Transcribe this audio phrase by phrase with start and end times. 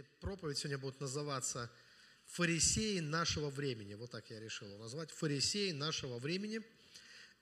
[0.00, 1.70] Знаете, проповедь сегодня будет называться
[2.24, 3.92] «Фарисеи нашего времени».
[3.92, 5.10] Вот так я решил назвать.
[5.10, 6.62] «Фарисеи нашего времени».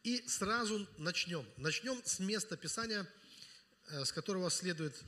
[0.02, 1.46] И сразу начнем.
[1.56, 3.06] Начнем с места Писания,
[3.90, 5.00] э, с которого следует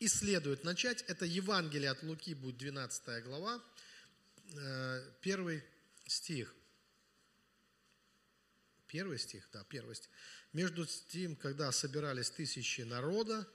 [0.00, 1.02] и следует начать.
[1.02, 3.62] Это Евангелие от Луки, будет 12 глава,
[4.56, 5.62] э, первый
[6.04, 6.52] стих.
[8.88, 10.10] Первый стих, да, первый стих.
[10.52, 13.46] Между тем, когда собирались тысячи народа,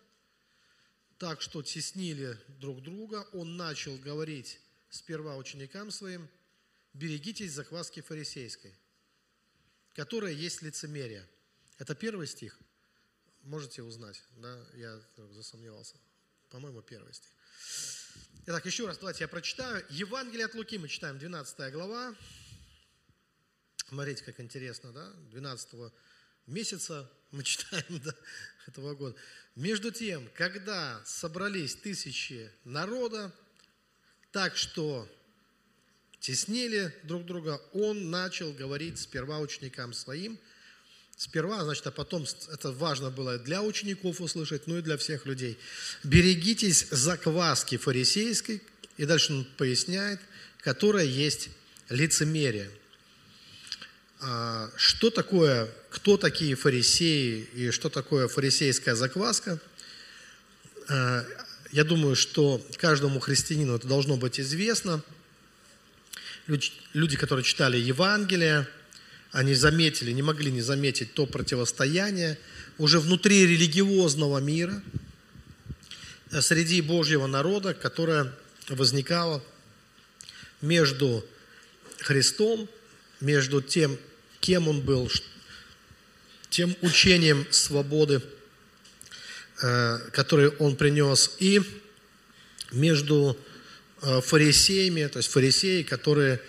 [1.24, 4.60] так что теснили друг друга, он начал говорить
[4.90, 6.28] сперва ученикам своим,
[6.94, 8.76] берегитесь закваски фарисейской,
[9.94, 11.26] которая есть лицемерие.
[11.78, 12.60] Это первый стих.
[13.44, 15.00] Можете узнать, да, я
[15.32, 15.96] засомневался.
[16.50, 17.32] По-моему, первый стих.
[18.46, 19.86] Итак, еще раз, давайте я прочитаю.
[19.92, 22.14] Евангелие от Луки мы читаем, 12 глава.
[23.88, 25.10] Смотрите, как интересно, да?
[25.32, 25.94] 12
[26.48, 28.14] месяца мы читаем да,
[28.68, 29.16] этого года.
[29.56, 33.32] Между тем, когда собрались тысячи народа,
[34.32, 35.08] так что
[36.20, 40.40] теснили друг друга, он начал говорить сперва ученикам своим,
[41.18, 45.60] сперва, значит, а потом, это важно было для учеников услышать, ну и для всех людей.
[46.04, 48.62] Берегитесь закваски фарисейской,
[48.98, 50.20] и дальше он поясняет,
[50.60, 51.50] которая есть
[51.90, 52.72] лицемерие–
[54.78, 59.60] что такое, кто такие фарисеи и что такое фарисейская закваска.
[60.88, 61.26] А,
[61.72, 65.02] я думаю, что каждому христианину это должно быть известно.
[66.94, 68.68] Люди, которые читали Евангелие,
[69.32, 72.38] они заметили, не могли не заметить то противостояние
[72.78, 74.82] уже внутри религиозного мира,
[76.32, 78.32] э, среди Божьего народа, которое
[78.70, 79.44] возникало
[80.62, 81.26] между
[82.00, 82.70] Христом,
[83.20, 83.98] между тем,
[84.44, 85.10] кем он был,
[86.50, 88.22] тем учением свободы,
[89.62, 91.62] э, который он принес, и
[92.74, 93.38] между
[94.02, 96.42] э, фарисеями, то есть фарисеи, которые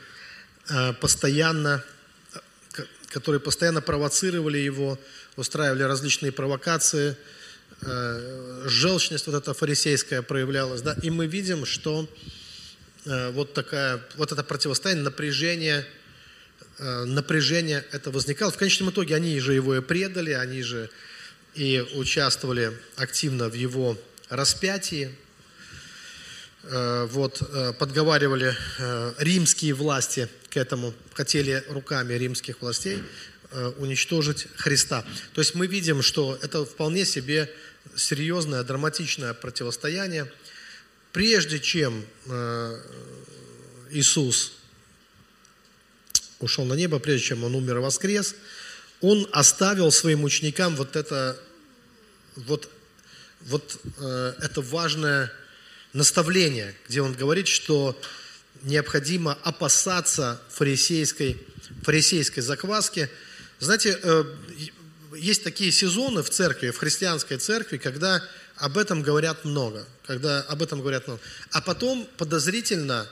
[0.68, 1.84] э, постоянно,
[3.10, 4.98] которые постоянно провоцировали его,
[5.36, 7.16] устраивали различные провокации,
[8.64, 12.08] желчность вот эта фарисейская проявлялась, да, и мы видим, что
[13.04, 15.86] вот такая, вот это противостояние, напряжение–
[16.78, 18.50] напряжение это возникало.
[18.50, 20.90] В конечном итоге они же его и предали, они же
[21.54, 23.96] и участвовали активно в его
[24.28, 25.14] распятии.
[26.64, 28.56] Э, вот, э, подговаривали
[29.18, 33.02] римские власти к этому, хотели руками римских властей
[33.78, 35.04] уничтожить Христа.
[35.32, 37.48] То есть мы видим, что это вполне себе
[37.94, 40.28] серьезное, драматичное противостояние.
[41.12, 42.04] Прежде чем
[43.90, 44.54] Иисус
[46.44, 48.34] ушел на небо, прежде чем он умер и воскрес,
[49.00, 51.38] он оставил своим ученикам вот это,
[52.36, 52.70] вот,
[53.42, 55.32] вот э, это важное
[55.92, 57.98] наставление, где он говорит, что
[58.62, 61.40] необходимо опасаться фарисейской,
[61.82, 63.10] фарисейской закваски.
[63.60, 64.24] Знаете, э,
[65.16, 68.22] есть такие сезоны в церкви, в христианской церкви, когда
[68.56, 71.20] об этом говорят много, когда об этом говорят много.
[71.50, 73.08] А потом подозрительно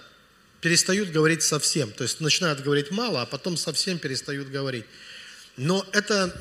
[0.62, 1.90] перестают говорить совсем.
[1.90, 4.86] То есть начинают говорить мало, а потом совсем перестают говорить.
[5.56, 6.34] Но это,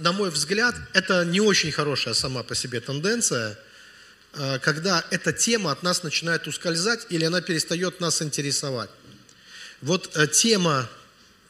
[0.00, 3.56] на мой взгляд, это не очень хорошая сама по себе тенденция,
[4.32, 8.90] э, когда эта тема от нас начинает ускользать или она перестает нас интересовать.
[9.82, 10.88] Вот э, тема,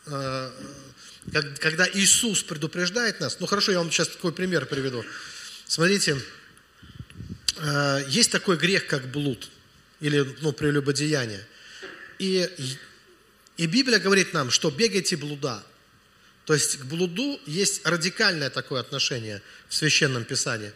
[0.06, 0.50] э,
[1.60, 5.04] когда Иисус предупреждает нас, ну хорошо, я вам сейчас такой пример приведу.
[5.66, 6.20] Смотрите,
[8.08, 9.48] есть такой грех, как блуд
[10.00, 11.44] или ну, прелюбодеяние–
[12.18, 12.48] и,
[13.56, 15.62] и Библия говорит нам, что бегайте блуда.
[16.44, 20.72] То есть к блуду есть радикальное такое отношение в Священном Писании.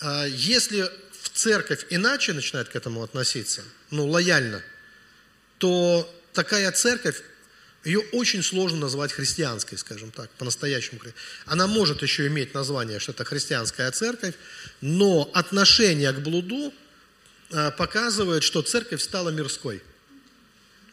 [0.00, 0.90] А, если
[1.22, 4.62] в церковь иначе начинает к этому относиться, ну, лояльно,
[5.58, 7.22] то такая церковь,
[7.84, 11.00] ее очень сложно назвать христианской, скажем так, по-настоящему.
[11.44, 14.34] Она может еще иметь название, что это христианская церковь,
[14.80, 16.74] но отношение к блуду
[17.52, 19.82] а, показывает, что церковь стала мирской–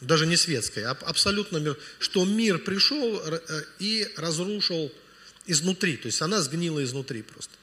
[0.06, 4.92] даже не светской, а абсолютно мир, что мир пришел э, и разрушил
[5.46, 7.54] изнутри, то есть она сгнила изнутри просто.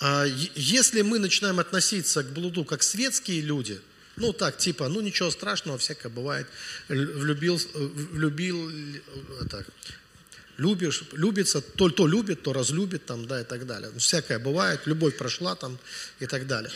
[0.00, 3.80] А если мы начинаем относиться к блуду как светские люди,
[4.16, 6.46] ну так, типа, ну ничего страшного, всякое бывает,
[6.88, 8.70] влюбил, влюбил
[9.48, 9.66] так,
[10.62, 13.90] любишь, любится, то, то любит, то разлюбит, там, да, и так далее.
[13.98, 15.78] Всякое бывает, любовь прошла там
[16.20, 16.70] и так далее.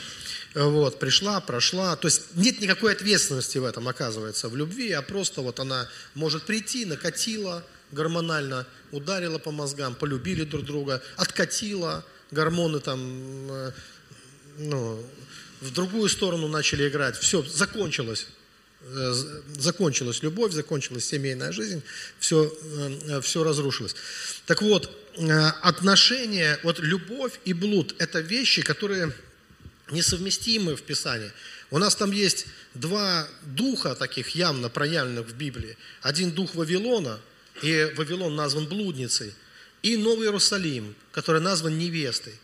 [0.54, 1.96] Вот, пришла, прошла.
[1.96, 6.42] То есть нет никакой ответственности в этом, оказывается, в любви, а просто вот она может
[6.42, 12.98] прийти, накатила гормонально, ударила по мозгам, полюбили друг друга, откатила, гормоны там,
[13.50, 13.72] э,
[14.58, 15.04] ну,
[15.60, 17.16] в другую сторону начали играть.
[17.16, 18.26] Все, закончилось.
[18.88, 19.14] Э,
[19.58, 21.82] закончилась любовь, закончилась семейная жизнь,
[22.20, 22.52] все,
[23.08, 23.96] э, все разрушилось.
[24.46, 29.12] Так вот, э, отношения, вот любовь и блуд– это вещи, которые
[29.90, 31.32] несовместимы в Писании.
[31.72, 35.76] У нас там есть два духа таких явно проявленных в Библии.
[36.02, 37.18] Один дух Вавилона,
[37.62, 39.34] и Вавилон назван блудницей,
[39.82, 42.34] и Новый Иерусалим, который назван невестой.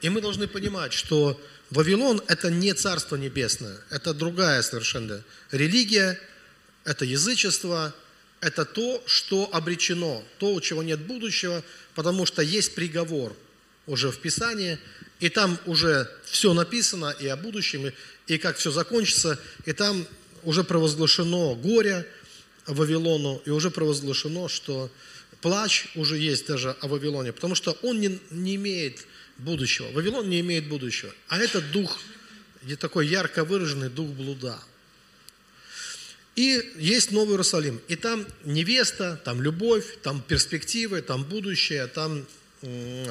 [0.00, 1.38] И мы должны понимать, что
[1.72, 6.20] Вавилон– это не Царство Небесное, это другая совершенно религия,
[6.84, 7.94] это язычество,
[8.42, 11.64] это то, что обречено, то, у чего нет будущего,
[11.94, 13.34] потому что есть приговор
[13.86, 14.78] уже в Писании,
[15.18, 17.92] и там уже все написано и о будущем, и,
[18.26, 20.06] и как все закончится, и там
[20.42, 22.06] уже провозглашено горе
[22.66, 24.90] Вавилону, и уже провозглашено, что
[25.40, 29.06] плач уже есть даже о Вавилоне, потому что он не, не имеет
[29.42, 29.90] будущего.
[29.92, 31.12] Вавилон не имеет будущего.
[31.28, 31.98] А этот дух,
[32.78, 34.58] такой ярко выраженный дух блуда.
[36.34, 37.80] И есть Новый Иерусалим.
[37.88, 42.26] И там невеста, там любовь, там перспективы, там будущее, там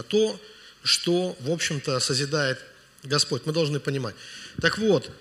[0.10, 0.42] то,
[0.84, 2.60] что, в общем-то, созидает
[3.04, 3.46] Господь.
[3.46, 4.16] Мы должны понимать.
[4.60, 5.12] Так вот,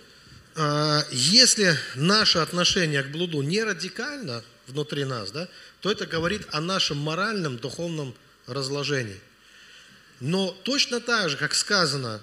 [0.55, 5.49] а, если наше отношение к блуду не радикально внутри нас, да,
[5.81, 8.15] то это говорит о нашем моральном, духовном
[8.47, 9.19] разложении.
[10.21, 12.21] Но точно так же, как сказано,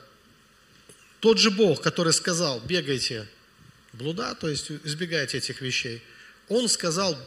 [1.20, 3.28] тот же Бог, который сказал, бегайте
[3.94, 6.04] блуда, то есть избегайте этих вещей,
[6.48, 7.18] Он сказал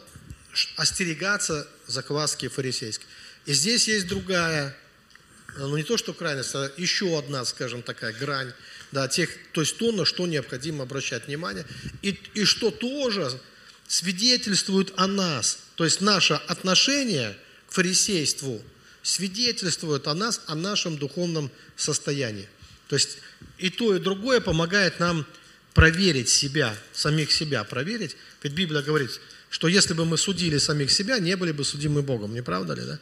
[0.77, 3.05] остерегаться закваски фарисейской.
[3.45, 4.75] И здесь есть другая,
[5.57, 8.53] ну не то что крайность, а еще одна, скажем, такая грань,
[8.91, 11.65] да, тех, то есть то, на что необходимо обращать внимание,
[12.01, 13.39] и, и что тоже
[13.87, 18.61] свидетельствует о нас, то есть наше отношение к фарисейству–
[19.03, 22.47] свидетельствуют о нас, о нашем духовном состоянии.
[22.87, 23.17] То есть
[23.57, 25.25] и то, и другое помогает нам
[25.73, 28.17] проверить себя, самих себя проверить.
[28.43, 29.11] Ведь Библия говорит,
[29.49, 32.83] что если бы мы судили самих себя, не были бы судимы Богом, не правда ли,
[32.83, 32.99] да?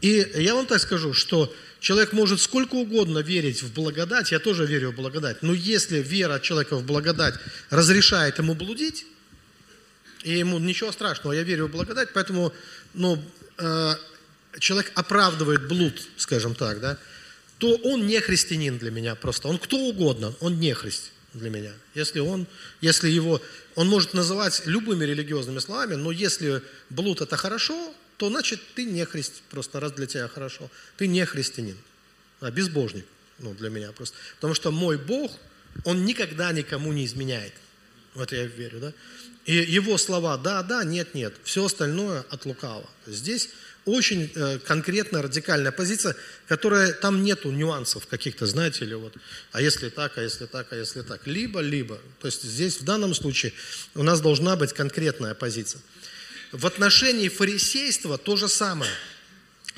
[0.00, 4.64] И я вам так скажу, что человек может сколько угодно верить в благодать, я тоже
[4.64, 7.34] верю в благодать, но если вера человека в благодать
[7.70, 9.04] разрешает ему блудить,
[10.22, 12.52] и ему ничего страшного, я верю в благодать, поэтому
[12.94, 13.22] ну,
[13.58, 13.94] э,
[14.58, 16.98] человек оправдывает блуд, скажем так, да,
[17.58, 19.48] то он не христианин для меня просто.
[19.48, 21.72] Он кто угодно, он не христ для меня.
[21.94, 22.46] Если он,
[22.80, 23.40] если его,
[23.74, 29.04] он может называть любыми религиозными словами, но если блуд это хорошо, то значит ты не
[29.04, 30.70] христ, просто раз для тебя хорошо.
[30.96, 31.76] Ты не христианин,
[32.40, 33.04] а безбожник,
[33.38, 34.16] ну для меня просто.
[34.36, 35.32] Потому что мой Бог,
[35.84, 37.52] он никогда никому не изменяет.
[38.14, 38.92] В это я верю, да.
[39.50, 42.88] И его слова «да, да», «нет, нет», все остальное от лукава.
[43.04, 43.48] Здесь
[43.84, 46.14] очень э, конкретная, радикальная позиция,
[46.46, 49.12] которая, там нету нюансов каких-то, знаете ли, вот,
[49.50, 51.26] а если так, а если так, а если так.
[51.26, 51.98] Либо, либо.
[52.20, 53.52] То есть здесь в данном случае
[53.96, 55.80] у нас должна быть конкретная позиция.
[56.52, 58.92] В отношении фарисейства то же самое.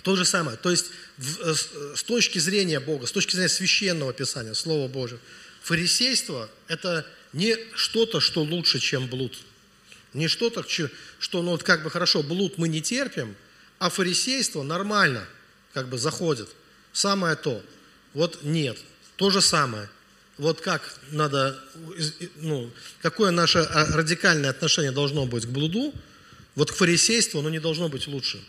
[0.02, 0.58] То же самое.
[0.58, 4.86] То есть в, э, э, с точки зрения Бога, с точки зрения священного Писания, Слова
[4.86, 5.20] Божьего,
[5.62, 9.38] фарисейство– это не что-то, что лучше, чем блуд.
[10.14, 13.34] Не что-то, что, ну вот как бы хорошо, блуд мы не терпим–
[13.82, 15.26] а фарисейство нормально
[15.72, 16.48] как бы заходит.
[16.92, 17.60] Самое то.
[18.14, 18.78] Вот нет.
[19.16, 19.88] То же самое.
[20.38, 21.60] Вот как надо,
[22.36, 22.70] ну,
[23.00, 25.92] какое наше а, радикальное отношение должно быть к блуду,
[26.54, 28.40] вот к фарисейству оно не должно быть лучше.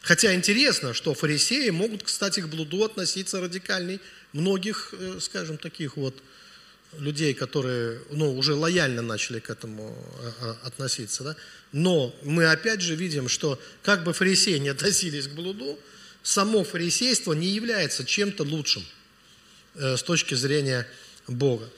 [0.00, 4.00] Хотя интересно, что фарисеи могут, кстати, к блуду относиться радикальней
[4.32, 6.14] многих, э, скажем, таких вот
[6.98, 11.22] людей, которые ну, уже лояльно начали к этому а, а, относиться.
[11.24, 11.36] Да?
[11.72, 15.78] Но мы опять же видим, что как бы фарисеи не относились к блуду,
[16.22, 18.84] само фарисейство не является чем-то лучшим
[19.74, 20.86] э, с точки зрения
[21.26, 21.68] Бога.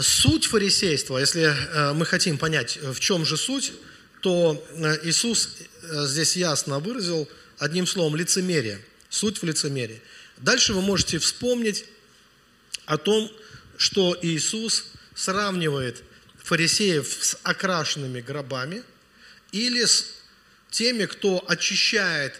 [0.00, 3.72] Суть фарисейства, если э, мы хотим понять, в чем же суть,
[4.20, 5.50] то э, Иисус
[5.82, 8.80] здесь ясно выразил одним словом лицемерие.
[9.08, 10.02] Суть в лицемерии.
[10.38, 11.86] Дальше вы можете вспомнить
[12.84, 13.30] о том,
[13.78, 16.02] что Иисус сравнивает
[16.42, 18.82] фарисеев с окрашенными гробами
[19.52, 20.06] или с
[20.70, 22.38] теми, кто очищает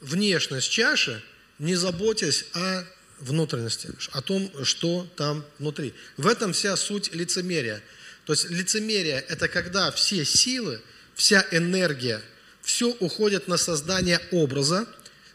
[0.00, 1.24] внешность чаши,
[1.58, 2.84] не заботясь о
[3.18, 5.94] внутренности, о том, что там внутри.
[6.16, 7.82] В этом вся суть лицемерия.
[8.26, 10.82] То есть лицемерие– это когда все силы,
[11.14, 12.20] вся энергия,
[12.60, 14.86] все уходит на создание образа,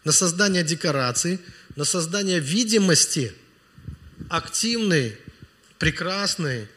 [0.04, 1.40] на создание декораций,
[1.76, 3.34] на создание видимости
[4.30, 5.18] активной,
[5.78, 6.68] прекрасной,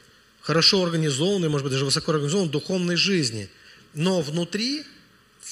[0.40, 3.49] хорошо организованной, может быть, даже высоко организованной духовной жизни.
[3.94, 4.85] Но внутри,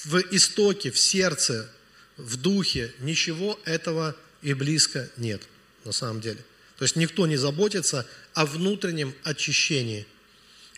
[0.04, 1.70] в истоке, в сердце,
[2.16, 5.42] в духе ничего этого и близко нет
[5.84, 6.38] на самом деле.
[6.78, 10.06] То есть никто не заботится о внутреннем очищении.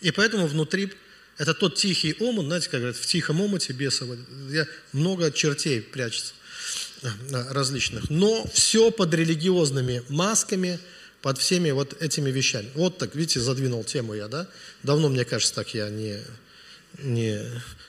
[0.01, 0.91] И поэтому внутри
[1.37, 6.33] это тот тихий омут, знаете, как говорят, в тихом омуте бесово, где много чертей прячется
[7.01, 7.09] э,
[7.49, 8.09] различных.
[8.09, 10.79] Но все под религиозными масками,
[11.23, 12.69] под всеми вот этими вещами.
[12.75, 14.45] Вот так, видите, задвинул тему я, да?
[14.83, 16.19] Давно, мне кажется, так я не,
[16.99, 17.41] не,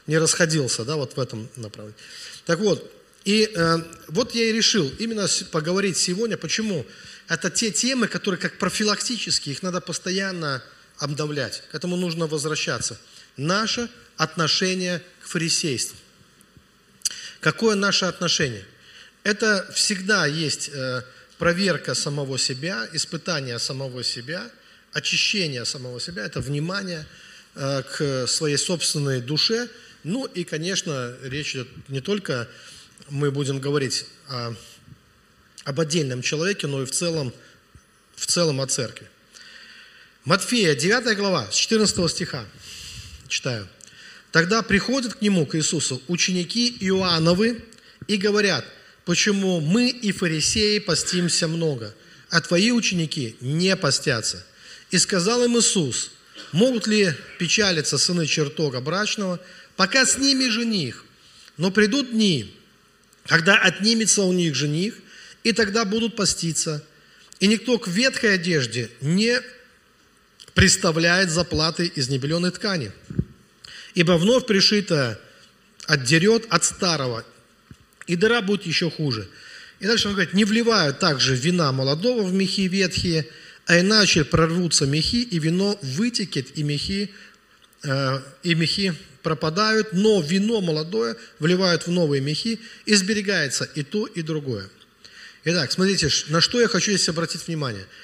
[0.07, 1.99] не расходился, да, вот в этом направлении.
[2.47, 2.89] Так вот,
[3.25, 3.77] и э,
[4.07, 6.87] вот я и решил именно поговорить сегодня, почему
[7.27, 10.63] это те темы, которые как профилактические, их надо постоянно
[10.99, 13.01] обновлять, к этому нужно возвращаться.
[13.37, 15.97] Наше отношение к фарисейству.
[17.41, 18.65] Какое наше отношение?
[19.25, 21.03] Это всегда есть э,
[21.39, 24.51] проверка самого себя, испытание самого себя,
[24.93, 27.07] очищение самого себя, это внимание
[27.55, 29.69] э, к своей собственной душе.
[30.05, 32.49] Ну и, конечно, речь идет не только,
[33.09, 34.55] мы будем говорить о,
[35.65, 37.33] об отдельном человеке, но и в целом,
[38.15, 39.09] в целом о церкви.
[40.25, 42.47] Матфея, 9 глава, с 14 стиха,
[43.29, 43.69] читаю.
[44.31, 47.63] Тогда приходят к нему, к Иисусу, ученики Иоанновы
[48.09, 48.65] и говорят,
[49.05, 51.95] почему мы и фарисеи постимся много,
[52.31, 54.45] а твои ученики не постятся.
[54.91, 56.11] И сказал им Иисус,
[56.53, 59.41] могут ли печалиться сыны чертога брачного,
[59.77, 61.05] пока с ними жених,
[61.57, 62.55] но придут дни,
[63.27, 64.95] когда отнимется у них жених,
[65.43, 66.85] и тогда будут поститься.
[67.41, 69.41] И никто к ветхой одежде не
[70.55, 72.93] представляет заплаты из небеленой ткани.
[73.95, 75.21] Ибо вновь пришито
[75.87, 77.25] отдерет от старого,
[78.07, 79.29] и дыра будет еще хуже.
[79.81, 83.27] И дальше он говорит, не вливают также вина молодого в мехи ветхие,
[83.67, 87.11] а иначе прорвутся мехи, и вино вытекет, и мехи,
[87.83, 94.07] э, и мехи пропадают, но вино молодое вливают в новые мехи, и сберегается и то,
[94.07, 94.69] и другое.
[95.45, 97.87] Итак, смотрите, на что я хочу здесь обратить внимание–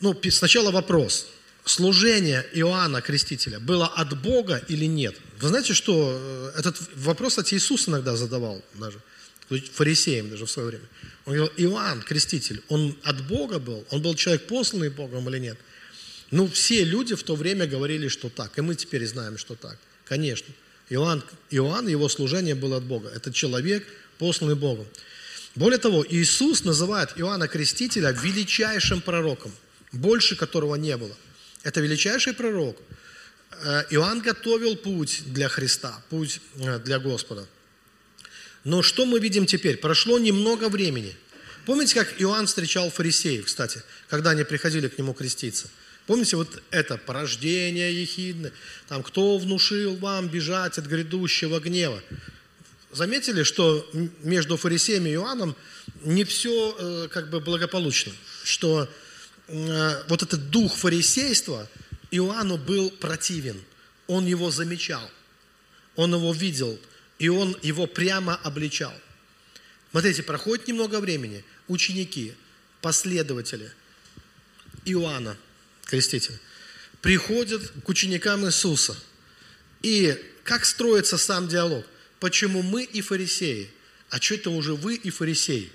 [0.00, 1.26] ну, сначала вопрос.
[1.70, 5.14] Служение Иоанна Крестителя было от Бога или нет?
[5.38, 8.98] Вы знаете, что э, этот вопрос, кстати, Иисус иногда задавал даже,
[9.72, 10.84] фарисеям даже в свое время.
[11.26, 13.86] Он говорил, Иоанн Креститель, он от Бога был?
[13.90, 15.58] Он был человек посланный Богом или нет?
[16.32, 18.58] Ну, все люди в то время говорили, что так.
[18.58, 19.78] И мы теперь знаем, что так.
[20.06, 20.52] Конечно.
[20.88, 23.10] Иоанн, Иоанн, его служение было от Бога.
[23.10, 23.86] Это человек,
[24.18, 24.88] посланный Богом.
[25.54, 29.52] Более того, Иисус называет Иоанна Крестителя величайшим пророком–
[29.92, 31.14] больше которого не было.
[31.62, 32.78] Это величайший пророк.
[33.62, 37.46] Э, Иоанн готовил путь для Христа, путь э, для Господа.
[38.64, 39.76] Но что мы видим теперь?
[39.76, 41.16] Прошло немного времени.
[41.66, 45.68] Помните, как Иоанн встречал фарисеев, кстати, когда они приходили к нему креститься?
[46.06, 48.52] Помните вот это порождение ехидное?
[48.88, 52.02] Там, кто внушил вам бежать от грядущего гнева?
[52.90, 53.88] Заметили, что
[54.22, 55.54] между фарисеями и Иоанном
[56.02, 58.12] не все э, как бы благополучно,
[58.42, 58.88] что
[60.08, 61.68] вот этот дух фарисейства
[62.10, 63.60] Иоанну был противен.
[64.06, 65.08] Он его замечал,
[65.96, 66.78] он его видел,
[67.18, 68.92] и он его прямо обличал.
[69.90, 72.34] Смотрите, проходит немного времени, ученики,
[72.80, 73.72] последователи
[74.84, 75.36] Иоанна,
[75.84, 76.38] крестителя,
[77.02, 78.96] приходят к ученикам Иисуса.
[79.82, 81.84] И как строится сам диалог?
[82.20, 83.70] Почему мы и фарисеи?
[84.10, 85.72] А что это уже вы и фарисеи?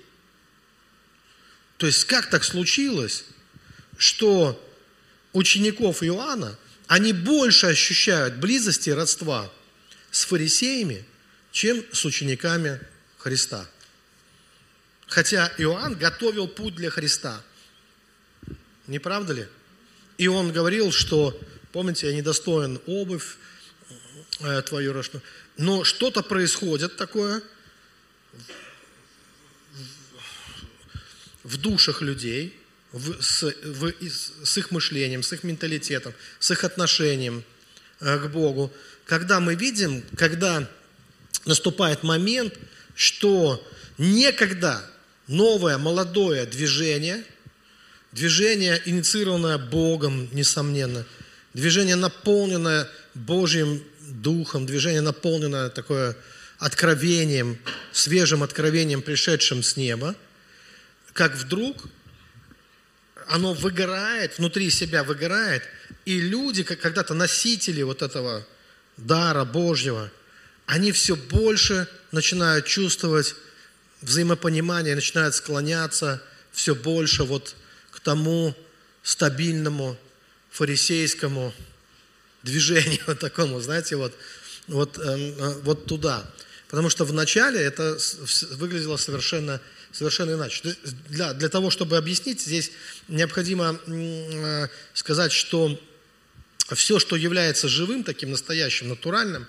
[1.76, 3.24] То есть как так случилось,
[3.96, 4.62] что
[5.32, 9.50] учеников Иоанна, они больше ощущают близости и родства
[10.10, 11.04] с фарисеями,
[11.52, 12.80] чем с учениками
[13.18, 13.68] Христа.
[15.06, 17.42] Хотя Иоанн готовил путь для Христа.
[18.86, 19.46] Не правда ли?
[20.18, 21.38] И он говорил, что,
[21.72, 23.36] помните, я недостоин обувь
[24.40, 25.22] э, твою рожную.
[25.56, 27.42] Но что-то происходит такое
[31.42, 32.58] в душах людей–
[32.92, 33.92] в, с, в,
[34.44, 37.44] с их мышлением, с их менталитетом, с их отношением
[38.00, 38.72] э, к Богу.
[39.04, 40.68] Когда мы видим, когда
[41.44, 42.54] наступает момент,
[42.94, 43.64] что
[43.98, 44.82] некогда
[45.26, 47.24] новое молодое движение,
[48.12, 51.04] движение, инициированное Богом, несомненно,
[51.54, 56.16] движение, наполненное Божьим Духом, движение, наполненное такое
[56.58, 57.58] откровением,
[57.92, 60.14] свежим откровением, пришедшим с неба,
[61.12, 61.88] как вдруг
[63.28, 65.62] оно выгорает, внутри себя выгорает,
[66.04, 68.46] и люди, как когда-то носители вот этого
[68.96, 70.10] дара Божьего,
[70.66, 73.34] они все больше начинают чувствовать
[74.02, 77.54] взаимопонимание, начинают склоняться все больше вот
[77.90, 78.54] к тому
[79.02, 79.96] стабильному
[80.50, 81.52] фарисейскому
[82.42, 84.14] движению такому, знаете, вот,
[84.66, 86.28] вот, э, вот туда.
[86.68, 87.98] Потому что вначале это
[88.52, 89.60] выглядело совершенно,
[89.96, 90.76] совершенно иначе.
[91.08, 92.70] Для, для того, чтобы объяснить, здесь
[93.08, 95.80] необходимо э, сказать, что
[96.74, 99.46] все, что является живым, таким настоящим, натуральным,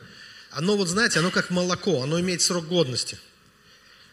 [0.51, 3.17] оно, вот знаете, оно как молоко, оно имеет срок годности.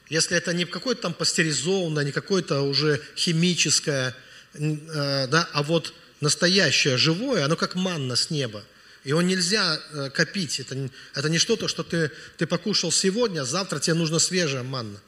[0.09, 4.15] Если это не какое-то там пастеризованное, не какое-то уже химическое,
[4.55, 8.65] э, да, а вот настоящее, живое, оно как манна с неба.
[9.05, 10.59] Его нельзя э, копить.
[10.61, 15.01] Это, это не что-то, что ты, ты покушал сегодня, а завтра тебе нужна свежая манна.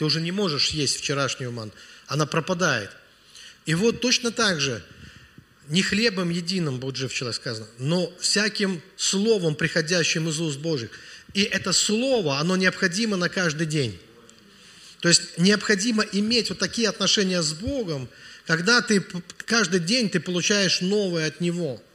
[0.00, 1.72] Ты уже не можешь есть вчерашнюю манну.
[2.06, 2.90] Она пропадает.
[3.66, 4.82] И вот точно так же,
[5.68, 10.88] не хлебом единым, будет жив человек сказано, но всяким словом, приходящим из уст Божьих.
[11.34, 14.00] И это слово, оно необходимо на каждый день.
[15.00, 18.08] То есть необходимо иметь вот такие отношения с Богом,
[18.46, 19.04] когда ты
[19.44, 21.78] каждый день ты получаешь новое от Него–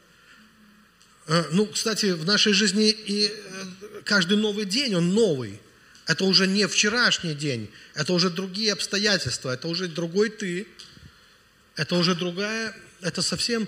[1.28, 5.60] Э, ну, кстати, в нашей жизни и э, каждый новый день, он новый.
[6.06, 10.68] Это уже не вчерашний день, это уже другие обстоятельства, это уже другой ты,
[11.76, 13.68] это уже другая, это совсем...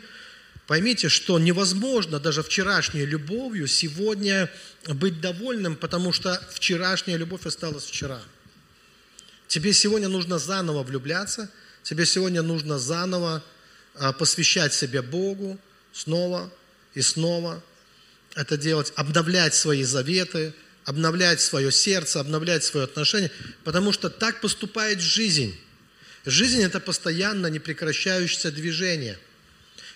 [0.68, 4.52] Поймите, что невозможно даже вчерашней любовью сегодня
[4.86, 8.22] быть довольным, потому что вчерашняя любовь осталась вчера.
[9.48, 11.50] Тебе сегодня нужно заново влюбляться,
[11.84, 13.42] тебе сегодня нужно заново
[13.96, 15.58] а, посвящать себя Богу,
[15.94, 16.52] снова,
[16.96, 17.64] и снова
[18.36, 20.54] это делать, обновлять свои заветы,
[20.88, 23.30] обновлять свое сердце, обновлять свое отношение,
[23.66, 25.54] потому что так поступает жизнь.
[26.26, 29.20] Жизнь– это постоянно непрекращающееся движение.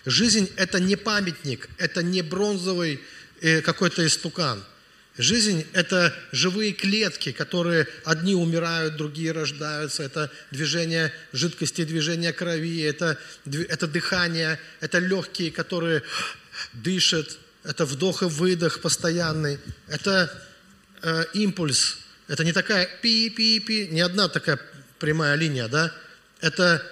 [0.04, 3.00] Жизнь– это не памятник, это не бронзовый
[3.40, 4.62] э, какой-то истукан.
[5.16, 10.02] Жизнь– это живые клетки, которые одни умирают, другие рождаются.
[10.02, 16.02] Это движение жидкости, движение крови, это, это дыхание, это легкие, которые
[16.74, 19.58] дышит, это вдох и выдох постоянный,
[19.88, 20.30] это
[21.02, 24.58] э, импульс, это не такая пи-пи-пи, не одна такая
[24.98, 25.92] прямая линия, да,
[26.40, 26.84] это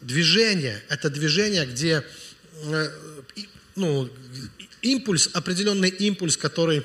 [0.00, 2.04] движение, это движение, где
[2.64, 2.90] э,
[3.76, 4.10] ну,
[4.82, 6.84] импульс, определенный импульс, который,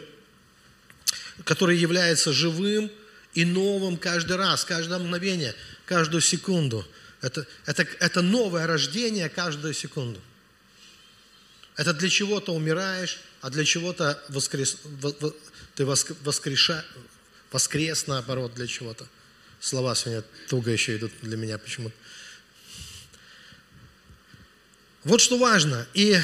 [1.44, 2.92] который является живым
[3.34, 6.88] и новым каждый раз, каждое мгновение, каждую секунду.
[7.22, 10.22] Это, это, это новое рождение каждую секунду.
[11.76, 14.78] Это для чего-то умираешь, а для чего-то воскрес,
[15.78, 16.84] ты воскреша,
[17.52, 19.08] воскрес, наоборот, для чего-то.
[19.60, 21.96] Слова сегодня туго еще идут для меня почему-то.
[25.04, 25.88] Вот что важно.
[25.94, 26.20] И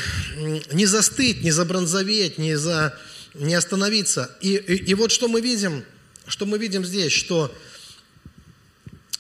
[0.72, 3.00] не застыть, не забронзоветь, не, за,
[3.36, 4.36] не остановиться.
[4.42, 5.86] И, и, и вот что мы видим,
[6.26, 7.56] что мы видим здесь, что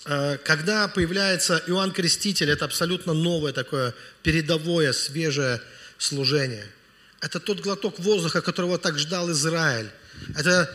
[0.05, 3.93] э, когда появляется Иоанн Креститель, это абсолютно новое такое
[4.23, 5.61] передовое, свежее
[5.99, 6.65] служения.
[7.21, 9.91] Это тот глоток воздуха, которого так ждал Израиль.
[10.35, 10.69] Это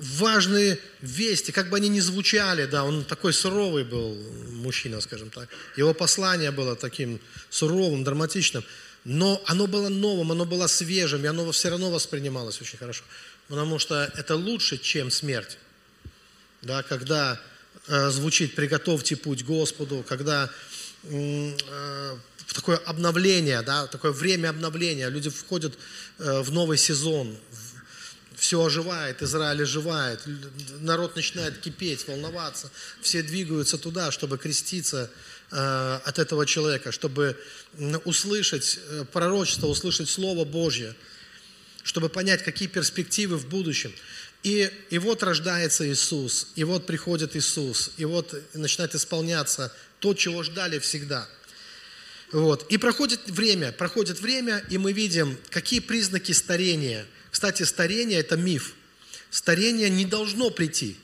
[0.00, 4.16] важные вести, как бы они ни звучали, да, он такой суровый был
[4.52, 5.48] мужчина, скажем так.
[5.76, 8.64] Его послание было таким суровым, драматичным,
[9.04, 13.04] но оно было новым, оно было свежим, и оно все равно воспринималось очень хорошо.
[13.48, 15.58] Потому что это лучше, чем смерть.
[16.62, 17.40] Да, когда
[17.88, 20.50] э, звучит «приготовьте путь Господу», когда
[21.04, 22.16] э,
[22.52, 25.08] такое обновление, да, такое время обновления.
[25.08, 25.74] Люди входят
[26.18, 27.36] э, в новый сезон,
[28.40, 30.20] все оживает, Израиль оживает,
[30.80, 32.70] народ начинает кипеть, волноваться,
[33.02, 35.10] все двигаются туда, чтобы креститься
[35.50, 37.38] э, от этого человека, чтобы
[38.04, 40.94] услышать э, пророчество, услышать Слово Божье,
[41.82, 43.92] чтобы понять, какие перспективы в будущем.
[44.42, 50.42] И, и вот рождается Иисус, и вот приходит Иисус, и вот начинает исполняться то, чего
[50.42, 51.28] ждали всегда–
[52.32, 52.70] вот.
[52.70, 57.04] И проходит время, проходит время, и мы видим, какие признаки старения.
[57.30, 58.74] Кстати, старение– это миф.
[59.30, 60.98] Старение не должно прийти.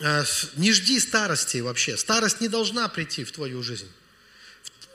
[0.00, 0.24] А,
[0.56, 1.96] не жди старости вообще.
[1.96, 3.90] Старость не должна прийти в твою жизнь.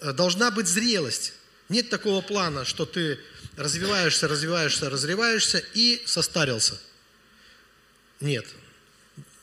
[0.02, 1.34] Должна быть зрелость.
[1.70, 3.20] Нет такого плана, что ты
[3.56, 6.80] развиваешься, развиваешься, развиваешься и состарился.
[8.20, 8.46] Нет.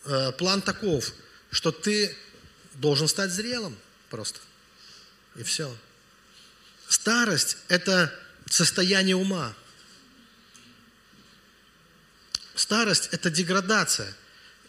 [0.05, 1.12] А, план таков,
[1.50, 2.16] что ты
[2.74, 3.76] должен стать зрелым
[4.09, 4.40] просто.
[5.37, 5.74] И все.
[6.88, 8.12] Старость– это
[8.46, 9.55] состояние ума.
[12.61, 14.12] Старость– это деградация.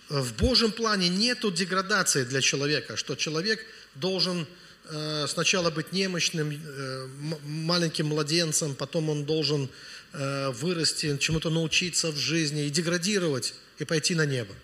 [0.08, 3.60] В Божьем плане нету деградации для человека, что человек
[3.96, 4.48] должен
[4.86, 7.08] э, сначала быть немощным, э,
[7.44, 9.70] маленьким младенцем, потом он должен
[10.14, 14.56] э, вырасти, чему-то научиться в жизни и деградировать, и пойти на небо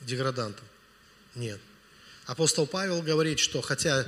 [0.00, 0.66] деградантом.
[1.36, 1.60] Нет.
[2.26, 4.04] Апостол Павел говорит, что хотя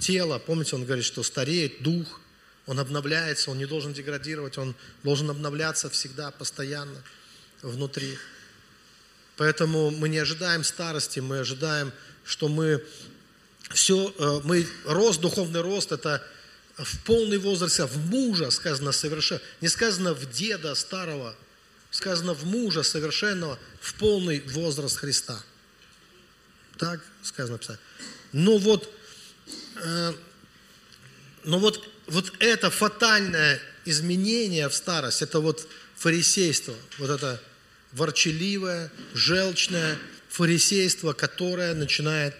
[0.00, 2.20] тело, помните, он говорит, что стареет дух,
[2.66, 7.00] он обновляется, он не должен деградировать, он должен обновляться всегда, постоянно
[7.62, 8.18] внутри.
[9.36, 11.92] Поэтому мы не ожидаем старости, мы ожидаем,
[12.24, 12.84] что мы
[13.70, 16.22] все, э, мы рост, духовный рост, это
[16.76, 21.34] в полный возраст, в мужа сказано совершенно, не сказано в деда старого,
[21.90, 25.42] сказано в мужа совершенного, в полный возраст Христа.
[26.76, 27.80] Так сказано писать.
[28.32, 28.92] Но вот,
[29.76, 30.12] э,
[31.44, 35.66] но вот, вот это фатальное изменение в старость, это вот
[35.96, 37.40] фарисейство, вот это
[37.92, 39.98] ворчаливое, желчное
[40.28, 42.34] фарисейство, которое начинает,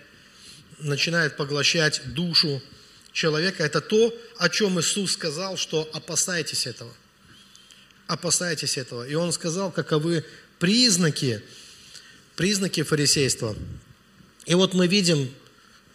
[0.79, 2.63] начинает поглощать душу
[3.13, 3.65] человека.
[3.65, 6.93] Это то, о чем Иисус сказал, что опасайтесь этого.
[8.07, 9.07] Опасайтесь этого.
[9.07, 10.25] И Он сказал, каковы
[10.59, 11.43] признаки,
[12.37, 13.57] признаки фарисейства.
[14.47, 15.31] И вот мы видим,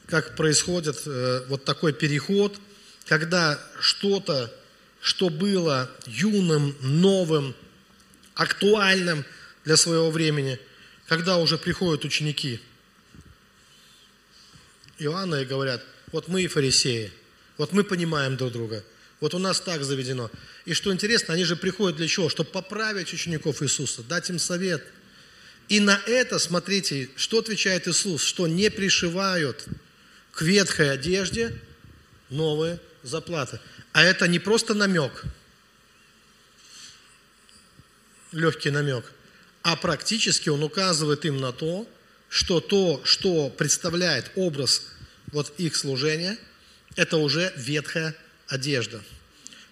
[0.07, 2.59] как происходит э, вот такой переход,
[3.05, 4.53] когда что-то,
[5.01, 7.55] что было юным, новым,
[8.35, 9.25] актуальным
[9.65, 10.59] для своего времени,
[11.07, 12.59] когда уже приходят ученики
[14.99, 17.11] Иоанна и говорят, вот мы и фарисеи,
[17.57, 18.83] вот мы понимаем друг друга,
[19.19, 20.29] вот у нас так заведено.
[20.65, 22.29] И что интересно, они же приходят для чего?
[22.29, 24.83] Чтобы поправить учеников Иисуса, дать им совет.
[25.69, 29.65] И на это, смотрите, что отвечает Иисус, что не пришивают
[30.31, 31.57] к ветхой одежде
[32.29, 33.59] новые заплаты.
[33.93, 35.23] А это не просто намек,
[38.31, 39.11] легкий намек,
[39.63, 41.87] а практически он указывает им на то,
[42.29, 44.83] что то, что представляет образ
[45.31, 46.37] вот их служения,
[46.95, 48.15] это уже ветхая
[48.47, 49.01] одежда.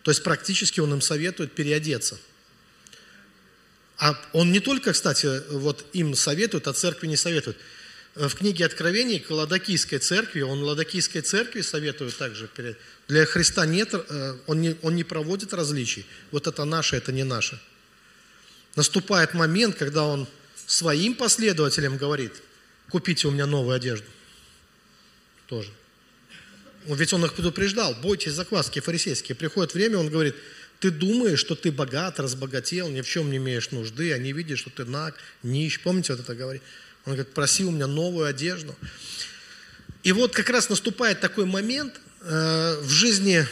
[0.04, 2.17] То есть практически он им советует переодеться.
[3.97, 7.58] А он не только, кстати, вот им советует, а церкви не советует.
[8.15, 12.49] В книге Откровений к Ладокийской церкви, он Ладокийской церкви советует также.
[13.08, 16.06] Для Христа нет, э, он не, он не проводит различий.
[16.32, 17.60] Вот это наше, это не наше
[18.75, 20.27] наступает момент, когда он
[20.65, 22.41] своим последователям говорит,
[22.89, 24.07] купите у меня новую одежду.
[25.47, 25.69] Тоже.
[26.86, 29.36] Ведь он их предупреждал, бойтесь закваски фарисейские.
[29.36, 30.36] Приходит время, он говорит,
[30.79, 34.69] ты думаешь, что ты богат, разбогател, ни в чем не имеешь нужды, не видишь, что
[34.71, 35.79] ты наг, нищ.
[35.81, 36.63] Помните, вот это говорит?
[37.05, 38.75] Он говорит, проси у меня новую одежду.
[40.03, 43.45] И вот как раз наступает такой момент э, в жизни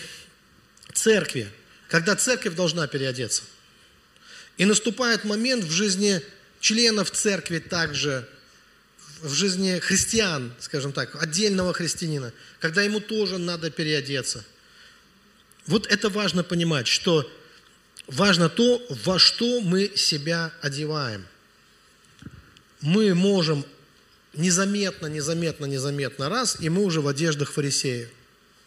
[0.93, 1.47] церкви,
[1.89, 3.43] когда церковь должна переодеться–
[4.59, 6.21] и наступает момент в жизни
[6.59, 8.27] членов церкви также,
[9.21, 14.43] в жизни христиан, скажем так, отдельного христианина, когда ему тоже надо переодеться.
[15.65, 17.29] Вот это важно понимать, что
[18.07, 21.25] важно то, во что мы себя одеваем.
[22.81, 23.65] Мы можем
[24.33, 28.09] незаметно, незаметно, незаметно раз, и мы уже в одеждах фарисеев.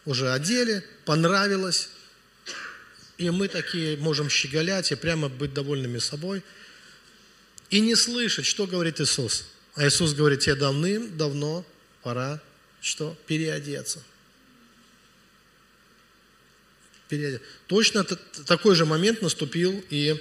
[0.06, 1.90] Уже одели, понравилось,
[3.22, 6.42] и мы такие можем щеголять и прямо быть довольными собой.
[7.70, 9.46] И не слышать, что говорит Иисус.
[9.74, 11.64] А Иисус говорит, тебе давным-давно
[12.02, 12.40] пора
[12.80, 13.16] что?
[13.26, 14.02] Переодеться.
[17.08, 17.46] Переодеться.
[17.68, 20.20] Точно такой же момент наступил и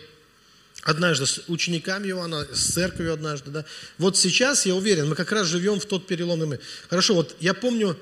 [0.84, 3.52] однажды с учениками Иоанна, с церковью однажды.
[3.52, 3.66] Да?
[3.98, 6.64] Вот сейчас, я уверен, мы как раз живем в тот переломный момент.
[6.90, 7.98] Хорошо, вот я помню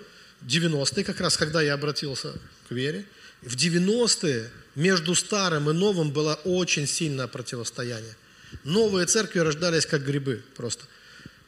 [0.45, 2.33] 90-е, как раз когда я обратился
[2.67, 3.05] к вере,
[3.41, 8.15] в 90-е между старым и новым было очень сильное противостояние.
[8.63, 10.85] Новые церкви рождались как грибы просто–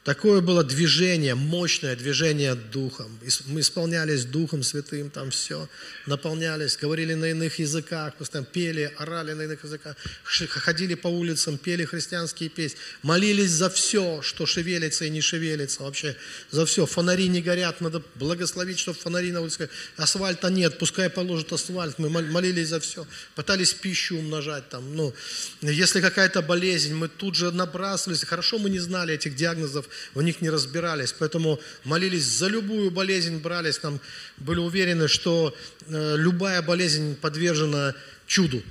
[0.04, 3.20] Такое было движение, мощное движение духом.
[3.46, 5.68] Мы исполнялись Духом Святым, там все,
[6.06, 11.84] наполнялись, говорили на иных языках, постоянно пели, орали на иных языках, ходили по улицам, пели
[11.84, 16.16] христианские песни, молились за все, что шевелится и не шевелится вообще,
[16.50, 16.84] за все.
[16.84, 22.08] Фонари не горят, надо благословить, чтобы фонари на улице, асфальта нет, пускай положат асфальт, мы
[22.08, 25.14] молились за все, пытались пищу умножать там, ну,
[25.60, 30.40] если какая-то болезнь, мы тут же набрасывались, хорошо мы не знали этих диагнозов, в них
[30.40, 34.00] не разбирались, поэтому молились за любую болезнь, брались, там
[34.38, 37.94] были уверены, что э, любая болезнь подвержена
[38.26, 38.62] чуду,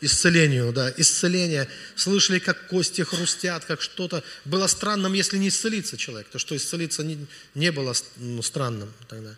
[0.00, 1.68] исцелению, да, исцеление.
[1.94, 4.22] Слышали, как кости хрустят, как что-то.
[4.44, 9.34] Было странным, если не исцелиться человек, то что исцелиться не, не было ну, странным тогда.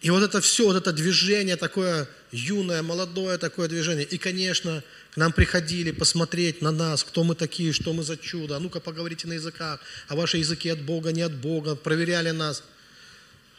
[0.00, 4.04] И вот это все, вот это движение такое юное, молодое такое движение.
[4.04, 8.56] И, конечно, к нам приходили посмотреть на нас, кто мы такие, что мы за чудо.
[8.56, 11.74] А ну-ка поговорите на языках, а ваши языки от Бога, не от Бога.
[11.74, 12.62] Проверяли нас.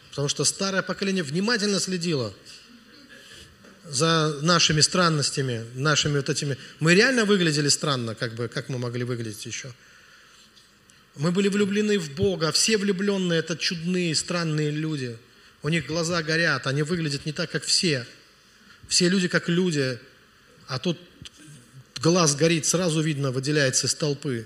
[0.10, 2.34] Потому что старое поколение внимательно следило
[3.86, 6.58] за нашими странностями, нашими вот этими.
[6.80, 9.72] Мы реально выглядели странно, как бы, как мы могли выглядеть еще.
[11.16, 12.52] Мы были влюблены в Бога.
[12.52, 15.18] Все влюбленные– это чудные, странные люди–
[15.62, 18.06] у них глаза горят, они выглядят не так, как все.
[18.88, 20.00] Все люди, как люди,
[20.68, 20.98] а тут
[22.02, 24.46] глаз горит, сразу видно, выделяется из толпы.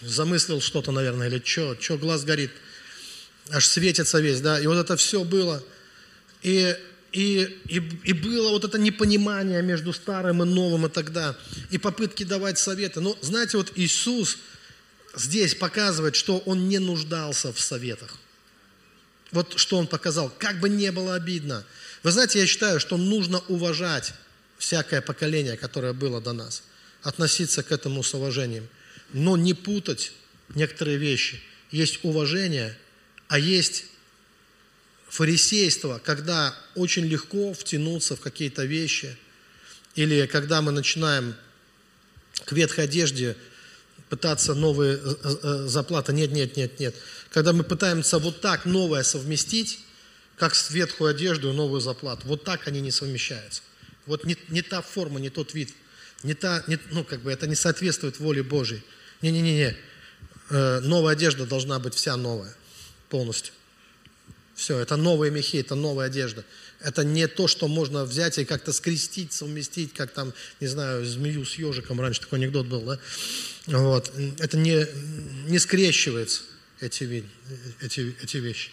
[0.00, 2.50] замыслил что-то, наверное, или что, что глаз горит,
[3.50, 5.62] аж светится весь, да, и вот это все было.
[6.42, 6.76] И,
[7.12, 11.36] и, и, и было вот это непонимание между старым и новым и тогда,
[11.70, 13.00] и попытки давать советы.
[13.00, 14.38] Но знаете, вот Иисус
[15.14, 18.16] здесь показывает, что Он не нуждался в советах.
[19.32, 21.64] Вот что Он показал, как бы не было обидно.
[22.02, 24.12] Вы знаете, я считаю, что нужно уважать
[24.58, 26.62] всякое поколение, которое было до нас,
[27.02, 28.68] относиться к этому с уважением,
[29.12, 30.12] но не путать
[30.54, 31.40] некоторые вещи.
[31.70, 32.76] Есть уважение,
[33.28, 33.86] а есть
[35.08, 39.16] фарисейство, когда очень легко втянуться в какие-то вещи,
[39.94, 41.34] или когда мы начинаем
[42.44, 43.36] к ветхой одежде
[44.08, 46.12] пытаться новые э, э, заплаты.
[46.12, 46.94] Нет, нет, нет, нет.
[47.30, 49.80] Когда мы пытаемся вот так новое совместить,
[50.36, 53.62] как с ветхую одежду и новую заплату, вот так они не совмещаются.
[54.06, 55.74] Вот не, не та форма, не тот вид,
[56.22, 58.82] не та, не, ну как бы это не соответствует воле Божьей.
[59.22, 59.76] Не-не-не,
[60.50, 62.54] э, новая одежда должна быть вся новая,
[63.08, 63.52] полностью.
[64.54, 66.44] Все, это новые мехи, это новая одежда.
[66.80, 71.44] Это не то, что можно взять и как-то скрестить, совместить, как там, не знаю, змею
[71.44, 72.98] с ежиком, раньше такой анекдот был, да?
[73.66, 74.12] Вот.
[74.38, 74.86] Это не,
[75.46, 76.42] не скрещивается,
[76.80, 77.24] эти,
[77.80, 78.70] эти, эти вещи.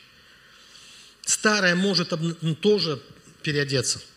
[1.26, 2.14] Старое может
[2.62, 3.02] тоже
[3.42, 4.00] переодеться–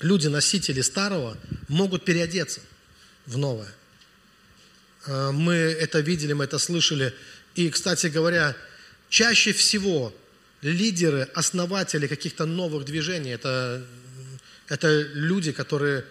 [0.00, 1.36] люди, носители старого,
[1.68, 2.60] могут переодеться
[3.26, 3.72] в новое.
[5.06, 7.14] А, мы это видели, мы это слышали.
[7.54, 8.56] И, кстати говоря,
[9.08, 10.14] чаще всего
[10.62, 13.84] лидеры, основатели каких-то новых движений, это,
[14.68, 16.04] это люди, которые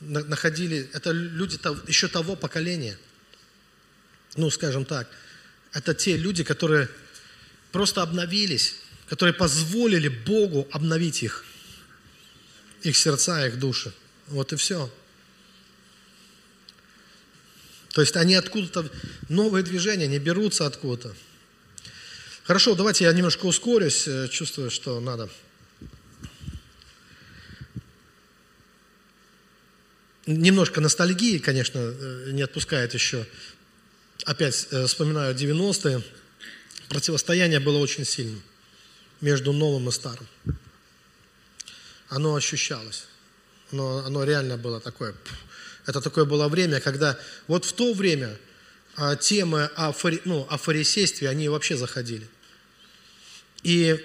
[0.00, 2.98] находили, это люди еще того поколения.
[4.36, 5.08] Ну, скажем так,
[5.72, 6.88] это те люди, которые
[7.70, 8.76] просто обновились,
[9.08, 11.44] которые позволили Богу обновить их–
[12.82, 13.92] их сердца, их души.
[14.28, 14.90] Вот и все.
[17.92, 18.90] То есть они откуда-то,
[19.28, 21.14] новые движения не берутся откуда-то.
[22.44, 25.28] Хорошо, давайте я немножко ускорюсь, э, чувствую, что надо.
[30.26, 33.26] Немножко ностальгии, конечно, э, не отпускает еще.
[34.24, 36.02] Опять э, вспоминаю 90-е.
[36.88, 38.42] Противостояние было очень сильным
[39.20, 40.26] между новым и старым
[42.12, 43.06] оно ощущалось.
[43.70, 45.14] Но оно реально было такое.
[45.86, 48.38] Это такое было время, когда вот в то время
[48.96, 52.28] а, темы о, фари, ну, о фарисействе, они вообще заходили.
[53.62, 53.96] И,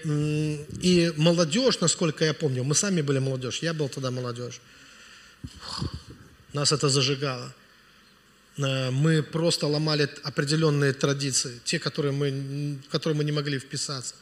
[0.81, 4.61] и молодежь, насколько я помню, мы сами были молодежь, я был тогда молодежь,
[6.53, 7.53] нас это зажигало.
[8.57, 14.15] Э, мы просто ломали определенные традиции, те, которые мы, в которые мы не могли вписаться.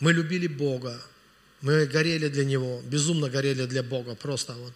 [0.00, 1.00] Мы любили Бога,
[1.64, 4.72] мы горели для Него, безумно горели для Бога, просто вот.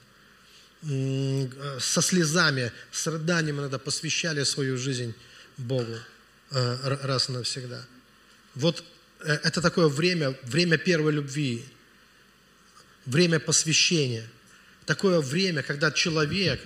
[1.81, 5.13] Со слезами, с рыданием иногда посвящали свою жизнь
[5.59, 5.97] Богу
[6.51, 7.85] э, раз и навсегда.
[8.55, 8.83] Вот
[9.21, 11.63] э, это такое время, время первой любви,
[13.05, 14.27] время посвящения.
[14.87, 16.63] Такое время, когда человек,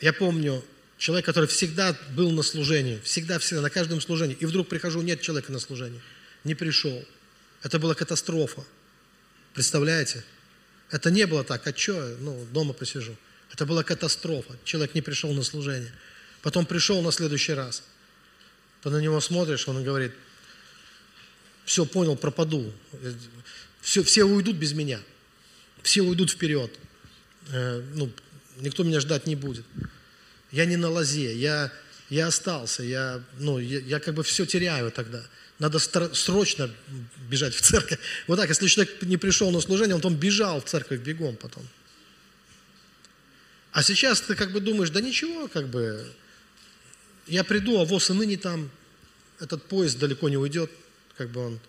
[0.00, 0.64] я помню,
[0.96, 5.52] человек, который всегда был на служении, всегда-всегда, на каждом служении, и вдруг прихожу, нет человека
[5.52, 6.00] на служении,
[6.44, 7.04] не пришел–
[7.62, 8.64] это была катастрофа.
[9.54, 10.24] Представляете?
[10.90, 13.16] Это не было так, а что, ну, дома посижу.
[13.52, 14.56] Это была катастрофа.
[14.64, 15.92] Человек не пришел на служение.
[16.42, 17.82] Потом пришел на следующий раз.
[18.82, 20.12] Ты на него смотришь, он говорит,
[21.64, 22.72] все, понял, пропаду.
[23.80, 25.00] Все, все уйдут без меня.
[25.82, 26.70] Все уйдут вперед.
[27.48, 28.12] Э, ну,
[28.58, 29.64] никто меня ждать не будет.
[30.52, 31.72] Я не на лозе, я,
[32.08, 35.22] я остался, я, ну, я, я как бы все теряю тогда.
[35.58, 36.70] Надо срочно
[37.30, 37.98] бежать в церковь.
[38.26, 41.66] Вот так, если человек не пришел на служение, он потом бежал в церковь бегом потом.
[43.72, 46.06] А сейчас ты как бы думаешь, да ничего, как бы,
[47.26, 48.70] я приду, а воз и ныне там,
[49.40, 50.70] этот поезд далеко не уйдет,
[51.16, 51.60] как бы он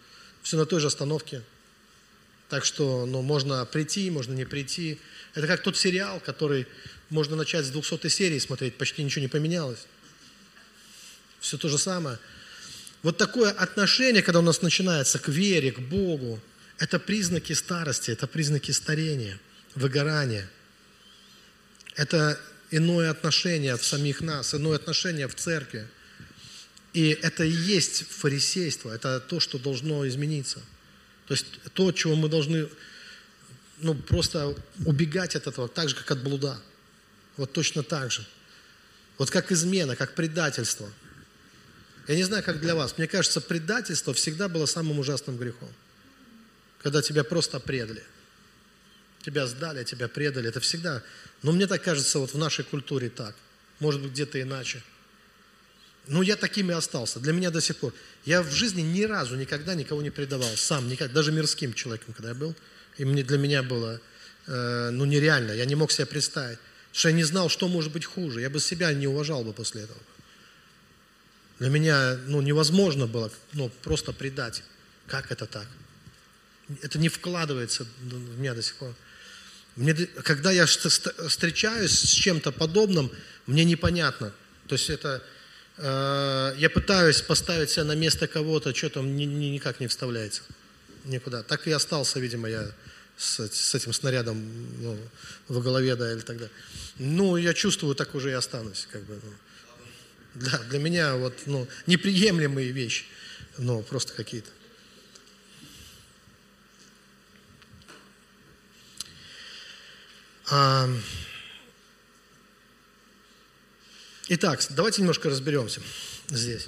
[0.43, 1.41] все на той же остановке.
[2.49, 4.99] Так что, ну, можно прийти, можно не прийти.
[5.33, 6.65] Это как тот сериал, который
[7.09, 9.85] можно начать с 200 серии смотреть, почти ничего не поменялось.
[11.39, 12.17] Все то же самое.
[13.03, 16.41] Вот такое отношение, когда у нас начинается к вере, к Богу,
[16.77, 19.39] это признаки старости, это признаки старения,
[19.75, 20.49] выгорания.
[21.95, 25.87] Это иное отношение в самих нас, иное отношение в церкви.
[26.93, 30.59] И это и есть фарисейство, это то, что должно измениться.
[31.27, 32.67] То есть то, чего мы должны
[33.79, 36.59] ну, просто убегать от этого, так же, как от блуда.
[37.37, 38.25] Вот точно так же.
[39.17, 40.91] Вот как измена, как предательство–
[42.07, 42.97] я не знаю, как для вас.
[42.97, 45.69] Мне кажется, предательство всегда было самым ужасным грехом.
[46.81, 48.03] Когда тебя просто предали.
[49.25, 50.47] Тебя сдали, тебя предали.
[50.47, 51.03] Это всегда...
[51.43, 53.35] Но мне так кажется, вот в нашей культуре так.
[53.79, 54.81] Может быть, где-то иначе.
[56.07, 57.19] ну, я таким и остался.
[57.19, 57.93] Для меня до сих пор.
[58.25, 60.55] Я в жизни ни разу никогда никого не предавал.
[60.55, 62.55] Сам, никак, даже мирским человеком, когда я был.
[62.97, 63.99] И мне, для меня было,
[64.47, 65.51] э, ну, нереально.
[65.51, 66.57] Я не мог себе представить.
[66.57, 68.39] Потому что я не знал, что может быть хуже.
[68.39, 69.99] Я бы себя не уважал бы после этого.
[71.59, 74.63] Для меня, ну, невозможно было, ну, просто предать.
[75.07, 75.67] Как это так?
[76.81, 78.93] Это не вкладывается в меня до сих пор.
[79.75, 83.11] Мне, когда я встречаюсь с чем-то подобным,
[83.45, 84.33] мне непонятно.
[84.67, 85.23] То есть это
[85.77, 90.41] э, я пытаюсь поставить себя на место кого-то, что там ни, ни, никак не вставляется.
[91.05, 91.43] Никуда.
[91.43, 92.69] Так и остался, видимо, я
[93.17, 94.43] с, с этим снарядом
[94.81, 94.97] ну,
[95.47, 96.47] в голове, да, или тогда.
[96.97, 98.87] Ну, я чувствую, так уже и останусь.
[98.91, 99.33] Как бы, ну.
[100.39, 103.05] Да, для меня вот, ну, неприемлемые вещи,
[103.57, 104.51] ну, просто какие-то.
[110.49, 110.87] А,
[114.27, 115.81] итак, давайте немножко разберемся
[116.29, 116.67] здесь.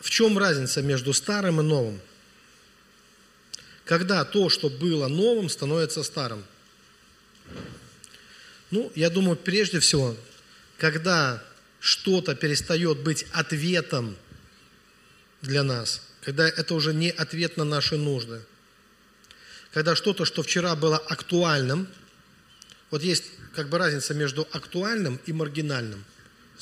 [0.00, 2.00] В чем разница между старым и новым?
[3.84, 6.42] Когда то, что было новым, становится старым.
[8.70, 10.16] Ну, я думаю, прежде всего,
[10.78, 11.44] когда
[11.84, 14.16] что-то перестает быть ответом
[15.42, 18.40] для нас, когда это уже не ответ на наши нужды,
[19.72, 21.88] когда что-то, что вчера было актуальным–
[22.94, 23.24] вот есть
[23.56, 26.04] как бы разница между актуальным и маргинальным.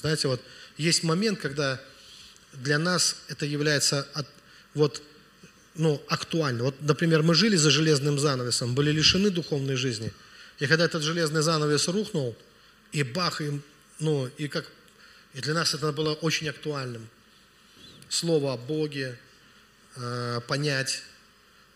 [0.00, 0.40] Знаете, вот
[0.78, 1.78] есть момент, когда
[2.54, 4.26] для нас это является от,
[4.72, 5.02] вот,
[5.74, 6.64] ну, актуально.
[6.64, 10.10] Вот, например, мы жили за железным занавесом, были лишены духовной жизни.
[10.58, 12.34] И когда этот железный занавес рухнул,
[12.92, 13.60] и бах, и,
[13.98, 14.64] ну, и как,
[15.34, 17.08] и для нас это было очень актуальным.
[18.08, 19.18] Слово о Боге,
[19.96, 21.02] э, понять,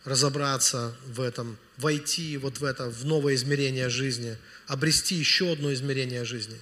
[0.04, 6.24] разобраться в этом, войти вот в это, в новое измерение жизни, обрести еще одно измерение
[6.24, 6.60] жизни.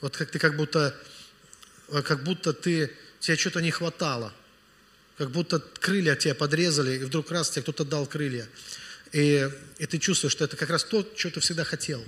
[0.00, 0.96] Вот как ты как будто,
[2.04, 4.32] как будто ты, тебе что-то не хватало,
[5.18, 8.48] как будто крылья тебе подрезали, и вдруг раз тебе кто-то дал крылья.
[9.12, 12.02] И, и ты чувствуешь, что это как раз то, что ты всегда хотел.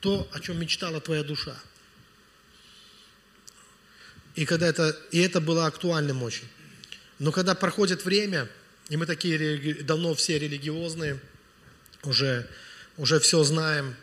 [0.00, 1.56] То, о чем мечтала твоя душа.
[4.36, 6.46] И, когда это, и это было актуальным очень.
[7.18, 8.48] Но когда проходит время,
[8.90, 11.18] и мы такие давно все религиозные,
[12.04, 12.48] уже,
[12.98, 13.96] уже все знаем,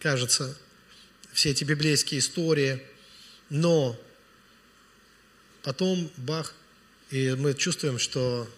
[0.00, 0.58] кажется,
[1.32, 2.82] все эти библейские истории,
[3.48, 3.98] но
[5.62, 6.52] потом бах,
[7.10, 8.48] и мы чувствуем, что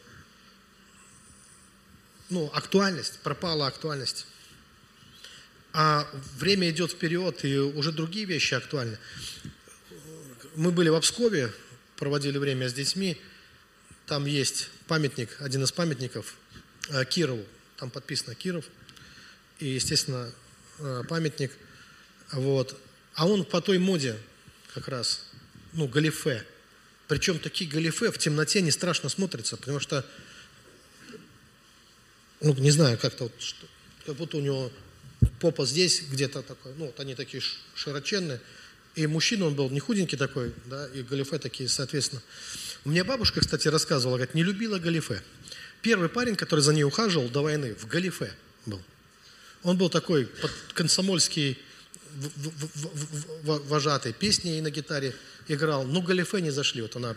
[2.31, 4.27] ну, актуальность, пропала актуальность.
[5.75, 8.99] А время идет вперед, и уже другие вещи актуальны.
[10.55, 11.53] Мы были в Обскове,
[11.97, 13.19] проводили время с детьми,
[14.07, 16.35] там есть памятник, один из памятников
[16.91, 17.45] э, Кирову.
[17.79, 18.67] Там подписано Киров.
[19.59, 20.33] И, естественно,
[20.79, 21.53] э, памятник.
[22.33, 22.79] Вот.
[23.15, 24.19] А он по той моде
[24.75, 25.25] как раз,
[25.73, 26.45] ну, галифе.
[27.09, 30.05] Причем такие галифе в темноте не страшно смотрятся, потому что,
[32.41, 33.67] ну, не знаю, как-то вот, что,
[34.05, 34.71] как будто у него
[35.41, 37.43] попа здесь где-то такой, ну, вот они такие
[37.75, 38.41] широченные.
[38.95, 42.23] И мужчина он был не худенький такой, да, и галифе такие, соответственно.
[42.85, 45.23] У меня бабушка, кстати, рассказывала, говорит, не любила галифе.
[45.81, 48.33] Первый парень, который за ней ухаживал до войны, в галифе
[48.67, 48.83] был.
[49.63, 51.59] Он был такой под комсомольский
[53.45, 55.15] вожатый, песни ей на гитаре
[55.49, 57.17] играл, ну галифе не зашли, вот она.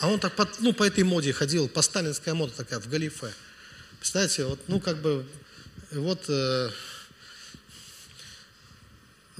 [0.00, 3.32] А он так, под, ну, по этой моде ходил, по сталинская мода такая, в галифе.
[3.98, 5.26] Представляете, вот, ну, как бы,
[5.92, 6.70] вот, э,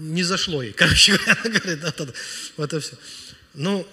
[0.02, 1.92] не зашло ей, короче говоря,
[2.56, 2.96] вот и все.
[3.54, 3.86] Ну,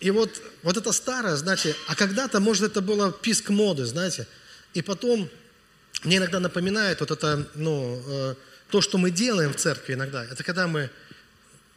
[0.00, 4.26] и вот, вот это старое, знаете, а когда-то, может, это было писк моды, знаете.
[4.74, 5.30] И потом
[6.04, 8.34] мне иногда напоминает вот это, ну, э,
[8.70, 10.24] то, что мы делаем в церкви иногда.
[10.24, 10.90] Это когда мы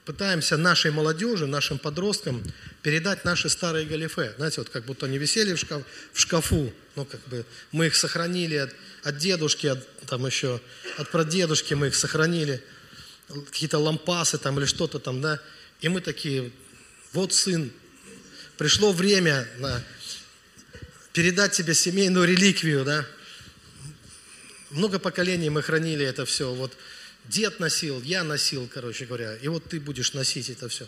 [0.05, 2.43] пытаемся нашей молодежи, нашим подросткам
[2.81, 4.33] передать наши старые галифе.
[4.37, 7.95] Знаете, вот как будто они висели в, шкаф, в шкафу, ну, как бы мы их
[7.95, 10.59] сохранили от, от дедушки, от, там еще,
[10.97, 12.61] от прадедушки мы их сохранили,
[13.29, 15.39] какие-то лампасы там или что-то там, да.
[15.81, 16.51] И мы такие,
[17.13, 17.71] вот сын,
[18.57, 19.83] пришло время да,
[21.13, 23.05] передать тебе семейную реликвию, да.
[24.71, 26.53] Много поколений мы хранили это все.
[26.53, 26.73] Вот
[27.25, 30.87] дед носил, я носил, короче говоря, и вот ты будешь носить это все.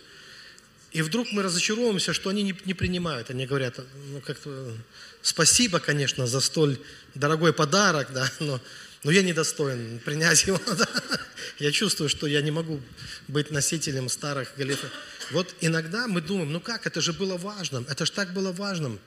[0.91, 3.29] И вдруг мы разочаровываемся, что они не, не принимают.
[3.29, 4.75] Они говорят, ну как-то
[5.21, 6.77] спасибо, конечно, за столь
[7.15, 8.59] дорогой подарок, да, но,
[9.03, 10.59] но я недостоин принять его.
[11.59, 12.81] Я чувствую, что я не могу
[13.27, 14.89] быть носителем старых галифов.
[15.29, 18.99] Вот иногда мы думаем, ну как, это же было важным, это же так было важным.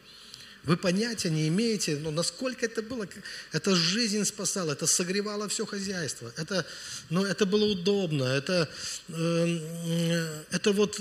[0.63, 3.09] Вы понятия не имеете, ну, насколько это было,
[3.53, 6.65] это жизнь спасало, это согревало все хозяйство, это,
[7.11, 8.69] ну, это было удобно, это,
[9.09, 11.01] э, это вот,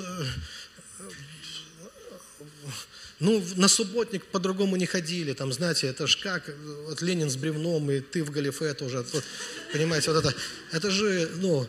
[3.23, 6.53] ну, на субботник по-другому не ходили, там, знаете, это ж как,
[6.87, 9.23] вот Ленин с бревном, и ты в галифе тоже, вот,
[9.71, 10.35] понимаете, вот это,
[10.73, 11.65] это же, ну,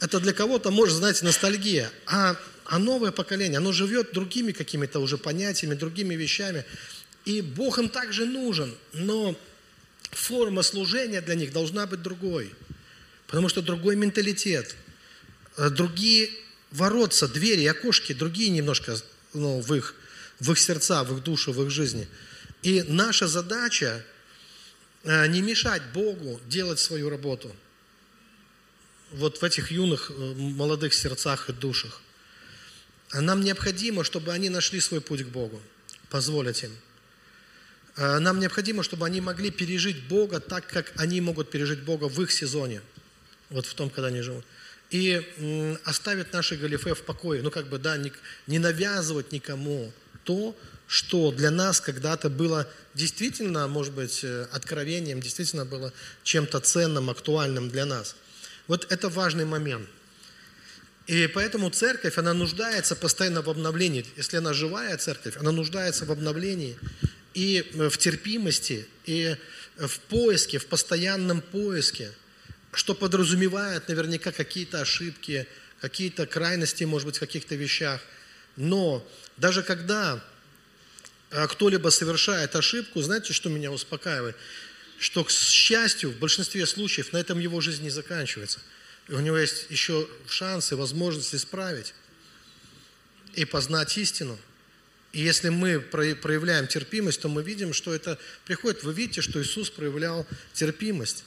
[0.00, 2.36] это для кого-то, может, знаете, ностальгия, а,
[2.66, 6.66] а новое поколение, оно живет другими какими-то уже понятиями, другими вещами,
[7.24, 9.34] и Бог им также нужен, но
[10.10, 12.52] форма служения для них должна быть другой,
[13.28, 14.76] потому что другой менталитет,
[15.56, 16.28] э, другие
[16.70, 18.98] воротца, двери, окошки, другие немножко
[19.32, 19.94] ну, в, их,
[20.40, 22.08] в их сердца, в их душу, в их жизни.
[22.62, 24.04] И наша задача
[25.04, 27.54] э, не мешать Богу делать свою работу
[29.12, 32.00] вот в этих юных, э, молодых сердцах и душах.
[33.10, 35.60] А нам необходимо, чтобы они нашли свой путь к Богу,
[36.10, 36.72] позволить им–
[37.98, 42.22] Э, нам необходимо, чтобы они могли пережить Бога так, как они могут пережить Бога в
[42.22, 42.80] их сезоне,
[43.50, 44.44] вот в том, когда они живут.
[44.90, 45.20] И
[45.84, 47.98] оставить наши галифе в покое, ну как бы, да,
[48.46, 49.92] не навязывать никому
[50.28, 50.54] то,
[50.86, 55.90] что для нас когда-то было действительно, может быть, э, откровением, действительно было
[56.22, 58.14] чем-то ценным, актуальным для нас.
[58.66, 59.88] Вот это важный момент.
[61.06, 64.04] И поэтому церковь, она нуждается постоянно в обновлении.
[64.18, 66.76] Если она живая церковь, она нуждается в обновлении
[67.32, 69.34] и в терпимости, и
[69.78, 72.12] в поиске, в постоянном поиске,
[72.72, 75.46] что подразумевает наверняка какие-то ошибки,
[75.80, 78.02] какие-то крайности, может быть, в каких-то вещах.
[78.58, 79.02] Но
[79.38, 80.22] даже когда
[81.30, 84.36] э, кто-либо совершает ошибку, знаете, что меня успокаивает?
[84.98, 88.60] Что, к счастью, в большинстве случаев на этом его жизнь не заканчивается.
[89.08, 91.94] И у него есть еще шансы, возможность исправить
[93.34, 94.38] и познать истину–
[95.12, 98.82] и если мы проявляем терпимость, то мы видим, что это приходит.
[98.82, 101.24] Вы видите, что Иисус проявлял терпимость.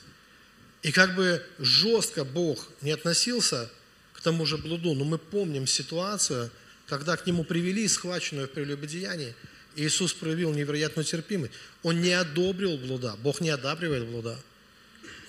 [0.83, 3.69] И как бы жестко Бог не относился
[4.13, 6.51] к тому же блуду, но мы помним ситуацию,
[6.91, 9.33] когда к нему привели схваченную в прелюбодеянии,
[9.77, 11.53] Иисус проявил невероятную терпимость.
[11.83, 13.15] Он не одобрил блуда.
[13.23, 14.37] Бог не одабривает блуда.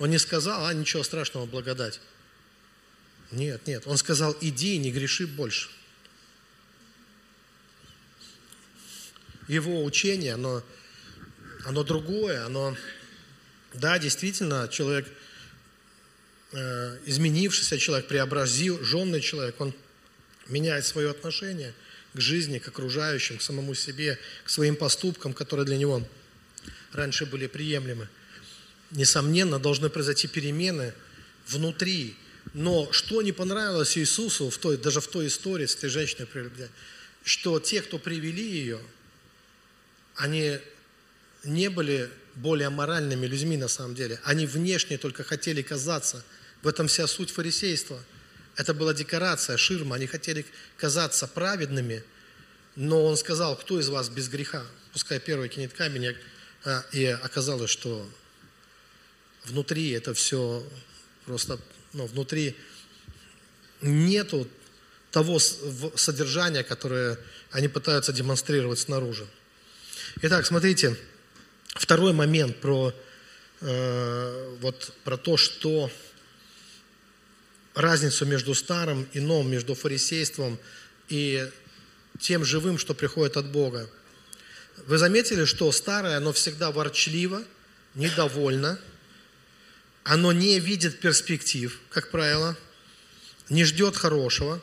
[0.01, 2.01] Он не сказал, а ничего страшного, благодать.
[3.31, 3.85] Нет, нет.
[3.87, 5.69] Он сказал, иди и не греши больше.
[9.47, 10.65] его учение, оно,
[11.65, 12.77] оно другое, оно,
[13.75, 15.07] да, действительно, человек,
[16.53, 18.85] э, изменившийся человек, преобразил,
[19.21, 19.73] человек, он
[20.53, 21.75] меняет свое отношение
[22.15, 26.07] к жизни, к окружающим, к самому себе, к своим поступкам, которые для него
[26.93, 28.09] раньше были приемлемы.
[28.91, 30.93] Несомненно, должны произойти перемены
[31.49, 32.15] внутри.
[32.55, 36.29] Но что не понравилось Иисусу, в той, даже в той истории с этой женщиной,
[37.25, 38.81] что те, кто привели ее,
[40.17, 40.59] они
[41.45, 44.21] не были более моральными людьми на самом деле.
[44.25, 46.25] Они внешне только хотели казаться.
[46.63, 48.03] В этом вся суть фарисейства.
[48.57, 49.97] Это была декорация, ширма.
[49.97, 50.45] Они хотели
[50.77, 52.05] казаться праведными,
[52.77, 54.65] но он сказал, кто из вас без греха?
[54.93, 56.17] Пускай первый кинет камень.
[56.65, 58.09] А, и оказалось, что
[59.45, 60.65] внутри это все
[61.25, 61.59] просто,
[61.93, 62.57] ну, внутри
[63.81, 64.49] нету
[65.11, 67.19] того содержания, которое
[67.51, 69.27] они пытаются демонстрировать снаружи.
[70.23, 70.97] Итак, смотрите,
[71.75, 72.95] второй момент про,
[73.61, 75.91] э, вот, про то, что
[77.75, 80.59] разницу между старым и новым, между фарисейством
[81.09, 81.51] и
[82.19, 83.89] тем живым, что приходит от Бога.
[84.87, 87.43] Вы заметили, что старое, оно всегда ворчливо,
[87.95, 88.79] недовольно,
[90.05, 92.57] оно не видит перспектив, как правило,
[93.49, 94.63] не ждет хорошего,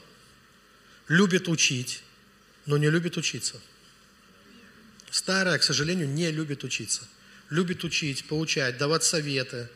[1.08, 2.04] любит учить,
[2.66, 3.60] но не любит учиться.
[5.12, 7.08] Старая, к сожалению, не любит учиться.
[7.50, 9.70] Любит учить, получать, давать советы,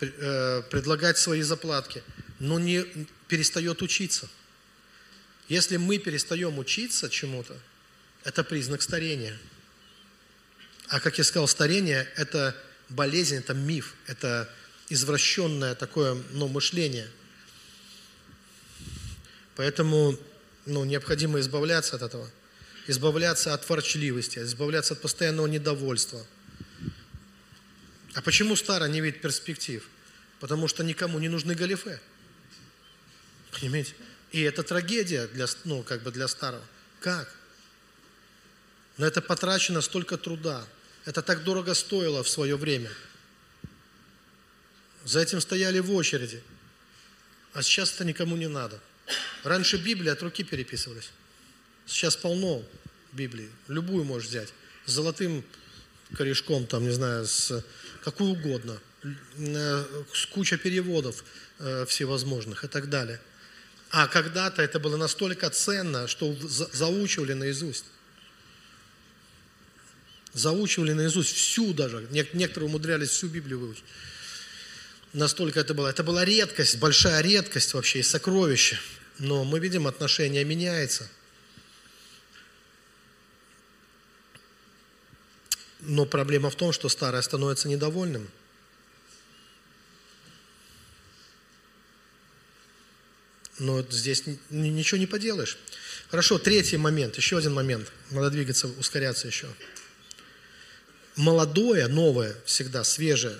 [0.00, 2.02] э, предлагать свои заплатки,
[2.44, 2.84] но не
[3.28, 4.28] перестает учиться.
[5.48, 7.56] Если мы перестаем учиться чему-то,
[8.24, 9.38] это признак старения.
[10.88, 12.56] А как я сказал, старение– это
[12.88, 14.50] болезнь, это миф, это
[14.88, 17.08] извращенное такое ну, мышление.
[19.56, 20.18] Поэтому
[20.66, 22.30] ну, необходимо избавляться от этого–
[22.86, 26.24] избавляться от ворчливости, избавляться от постоянного недовольства.
[28.14, 29.86] А почему старый не видит перспектив?
[30.40, 32.00] Потому что никому не нужны галифе.
[33.58, 33.94] Понимаете?
[34.32, 36.64] И это трагедия для, ну, как бы для старого.
[37.00, 37.34] Как?
[38.96, 40.64] На это потрачено столько труда.
[41.04, 42.90] Это так дорого стоило в свое время.
[45.04, 46.42] За этим стояли в очереди.
[47.52, 48.80] А сейчас это никому не надо.
[49.42, 51.10] Раньше Библия от руки переписывалась.
[51.86, 52.64] Сейчас полно
[53.12, 53.50] Библии.
[53.68, 54.52] Любую можешь взять.
[54.86, 55.44] С золотым
[56.16, 57.62] корешком, там, не знаю, с
[58.02, 58.80] какую угодно.
[59.36, 59.84] Э,
[60.14, 61.24] с куча переводов
[61.58, 63.20] э, всевозможных и так далее.
[63.96, 67.84] А когда-то это было настолько ценно, что за- заучивали наизусть.
[70.32, 71.98] Заучивали наизусть всю даже.
[72.10, 73.84] Нек- Некоторые умудрялись всю Библию выучить.
[75.12, 75.86] Настолько это было.
[75.86, 78.80] Это была редкость, большая редкость вообще и сокровище.
[79.20, 81.08] Но мы видим, отношение меняется.
[85.82, 88.28] Но проблема в том, что старое становится недовольным.
[93.58, 95.56] Но здесь ни- ни- ничего не поделаешь.
[96.10, 97.90] Хорошо, третий момент, еще один момент.
[98.10, 99.48] Надо двигаться, ускоряться еще.
[101.16, 103.38] Молодое, новое, всегда свежее,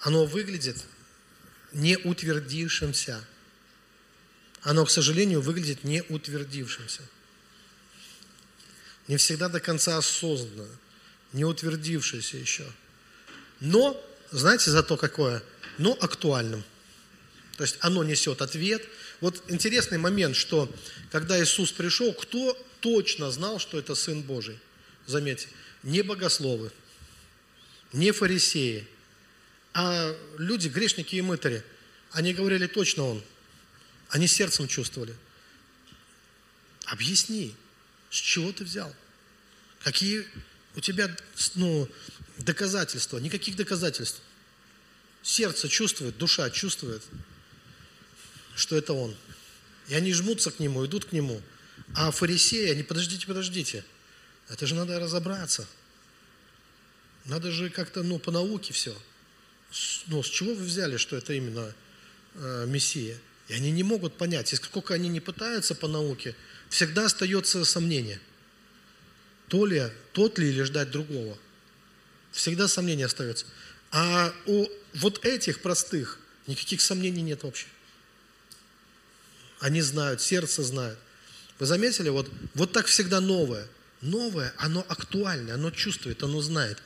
[0.00, 0.76] оно выглядит
[1.72, 3.22] не утвердившимся.
[4.62, 7.02] Оно, к сожалению, выглядит не утвердившимся.
[9.08, 10.68] Не всегда до конца осознанно,
[11.32, 12.64] не утвердившееся еще.
[13.60, 15.42] Но, знаете, зато какое?
[15.78, 16.64] Но актуальным.
[17.56, 18.86] То есть оно несет ответ.
[19.20, 20.72] Вот интересный момент, что
[21.10, 24.58] когда Иисус пришел, кто точно знал, что это Сын Божий?
[25.06, 25.48] Заметьте,
[25.82, 26.70] не богословы,
[27.92, 28.86] не фарисеи,
[29.74, 31.62] а люди, грешники и мытари.
[32.12, 33.22] Они говорили, точно Он.
[34.08, 35.14] Они сердцем чувствовали.
[36.86, 37.54] Объясни,
[38.10, 38.92] с чего ты взял?
[39.84, 40.26] Какие
[40.74, 41.14] у тебя
[41.54, 41.88] ну,
[42.38, 43.18] доказательства?
[43.18, 44.20] Никаких доказательств.
[45.22, 47.02] Сердце чувствует, душа чувствует,
[48.60, 49.16] что это он.
[49.88, 51.40] И они жмутся к нему, идут к нему.
[51.94, 53.84] А фарисеи, они, подождите, подождите,
[54.48, 55.66] это же надо разобраться.
[57.24, 58.96] Надо же как-то, ну, по науке все.
[59.70, 61.74] С- Ну, с чего вы взяли, что это именно
[62.34, 63.18] э, Мессия?
[63.48, 64.52] И они не могут понять.
[64.52, 66.36] И сколько они не пытаются по науке,
[66.68, 68.20] всегда остается сомнение.
[69.48, 71.36] То ли, тот ли или ждать другого.
[72.30, 73.46] Всегда сомнение остается.
[73.90, 77.66] А у вот этих простых никаких сомнений нет вообще.
[79.60, 80.98] Они знают, сердце знает.
[81.58, 83.66] Вы заметили, вот, вот так всегда новое.
[84.00, 86.78] Новое, оно актуальное, оно чувствует, оно знает.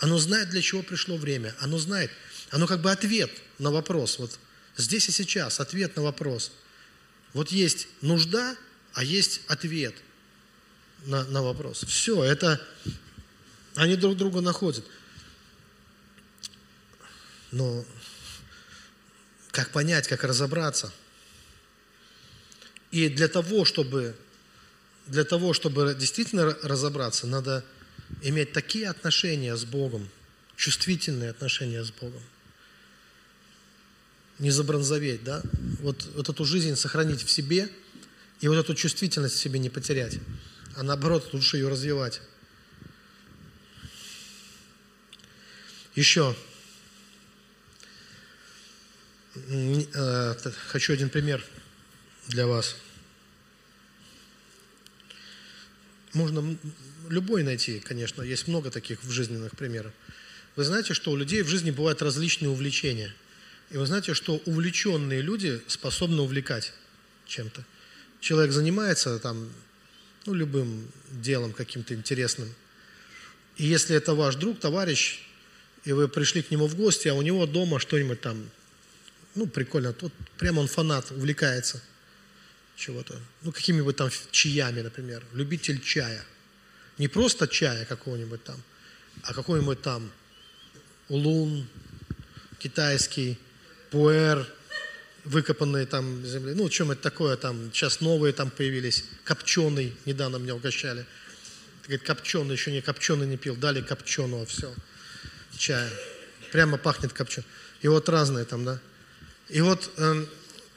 [0.00, 1.54] Оно знает, для чего пришло время.
[1.60, 2.10] Оно знает,
[2.50, 4.18] оно как бы ответ на вопрос.
[4.18, 4.38] Вот
[4.76, 6.50] здесь и сейчас ответ на вопрос.
[7.32, 8.56] Вот есть нужда,
[8.94, 9.94] а есть ответ
[11.06, 11.84] на, на вопрос.
[11.84, 12.60] Все, это
[13.76, 14.84] они друг друга находят.
[17.52, 17.84] Но
[19.52, 20.92] как понять, как разобраться?
[22.90, 24.16] И для того, чтобы,
[25.06, 27.64] для того, чтобы действительно ра- разобраться, надо
[28.22, 30.08] иметь такие отношения с Богом,
[30.56, 32.22] чувствительные отношения с Богом.
[34.38, 35.42] Не забронзоветь, да?
[35.80, 37.68] Вот, вот эту жизнь сохранить в себе
[38.40, 40.18] и вот эту чувствительность в себе не потерять,
[40.76, 42.20] а наоборот лучше ее развивать.
[45.94, 46.36] Еще
[49.34, 50.34] э,
[50.68, 51.44] хочу один пример
[52.28, 52.76] для вас.
[56.12, 56.56] Можно
[57.08, 59.92] любой найти, конечно, есть много таких в жизненных примеров.
[60.56, 63.14] Вы знаете, что у людей в жизни бывают различные увлечения.
[63.70, 66.72] И вы знаете, что увлеченные люди способны увлекать
[67.26, 67.62] чем-то.
[68.20, 69.52] Человек занимается там,
[70.26, 72.52] ну, любым делом каким-то интересным.
[73.56, 75.20] И если это ваш друг, товарищ,
[75.84, 78.50] и вы пришли к нему в гости, а у него дома что-нибудь там
[79.34, 81.80] ну, прикольно, тут прямо он фанат, увлекается
[82.78, 83.20] чего-то.
[83.42, 85.24] Ну, какими-нибудь там чаями, например.
[85.32, 86.24] Любитель чая.
[86.96, 88.62] Не просто чая какого-нибудь там,
[89.22, 90.10] а какой-нибудь там
[91.08, 91.68] улун,
[92.58, 93.38] китайский,
[93.90, 94.46] пуэр,
[95.24, 96.54] выкопанные там земли.
[96.54, 99.04] Ну, чем это такое там, сейчас новые там появились.
[99.24, 101.04] Копченый, недавно меня угощали.
[101.82, 104.74] Говорит, копченый, еще не копченый не пил, дали копченого, все,
[105.56, 105.90] чая.
[106.52, 107.48] Прямо пахнет копченым.
[107.80, 108.80] И вот разные там, да.
[109.48, 110.28] И вот, эм,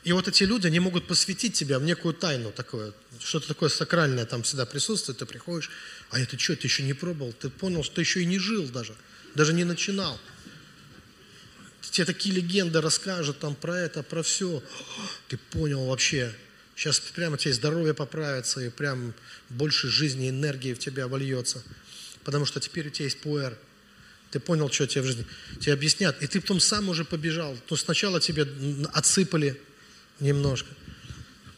[0.03, 4.25] и вот эти люди, они могут посвятить тебя в некую тайну такое, что-то такое сакральное
[4.25, 5.69] там всегда присутствует, ты приходишь,
[6.09, 8.67] а это что, ты еще не пробовал, ты понял, что ты еще и не жил
[8.67, 8.95] даже,
[9.35, 10.19] даже не начинал.
[11.91, 14.63] Тебе такие легенды расскажут там про это, про все.
[15.27, 16.33] Ты понял вообще.
[16.75, 19.13] Сейчас прямо тебе здоровье поправится, и прям
[19.49, 21.61] больше жизни, энергии в тебя вольется.
[22.23, 23.57] Потому что теперь у тебя есть пуэр.
[24.31, 25.25] Ты понял, что тебе в жизни.
[25.59, 26.21] Тебе объяснят.
[26.23, 27.57] И ты потом сам уже побежал.
[27.67, 28.47] То сначала тебе
[28.93, 29.59] отсыпали
[30.21, 30.69] немножко.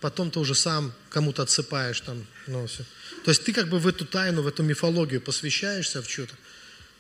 [0.01, 2.26] Потом ты уже сам кому-то отсыпаешь там.
[2.47, 2.84] Ну, все.
[3.24, 6.34] То есть ты как бы в эту тайну, в эту мифологию посвящаешься в что-то.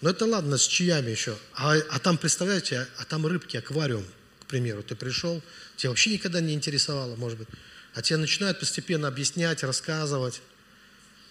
[0.01, 1.37] Но это ладно, с чаями еще.
[1.53, 4.05] А, а там, представляете, а, а там рыбки, аквариум,
[4.41, 4.83] к примеру.
[4.83, 5.41] Ты пришел,
[5.75, 7.47] тебя вообще никогда не интересовало, может быть.
[7.93, 10.41] А тебе начинают постепенно объяснять, рассказывать.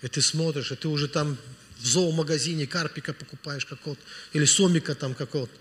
[0.03, 1.39] И ты смотришь, и ты уже там
[1.79, 4.03] в зоомагазине карпика покупаешь какого-то,
[4.33, 5.53] или сомика там какого-то.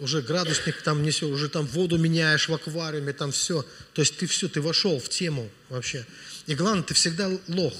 [0.00, 3.64] Уже градусник там несет, уже там воду меняешь в аквариуме, там все.
[3.92, 6.06] То есть ты все, ты вошел в тему вообще.
[6.46, 7.74] И главное, ты всегда лох.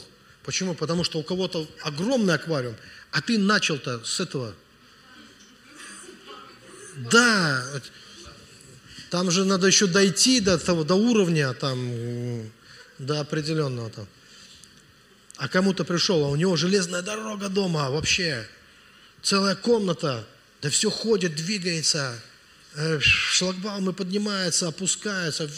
[0.44, 0.74] Почему?
[0.74, 2.76] Потому что у кого-то огромный аквариум,
[3.10, 4.54] а ты начал-то с этого.
[7.10, 7.64] Да,
[9.10, 12.50] там же надо еще дойти до того, до уровня, там,
[12.98, 14.06] до определенного там.
[15.36, 18.48] А кому-то пришел, а у него железная дорога дома, вообще
[19.22, 20.24] целая комната,
[20.66, 22.20] да все ходит, двигается,
[22.74, 25.48] э, шлагбаумы поднимаются, опускаются,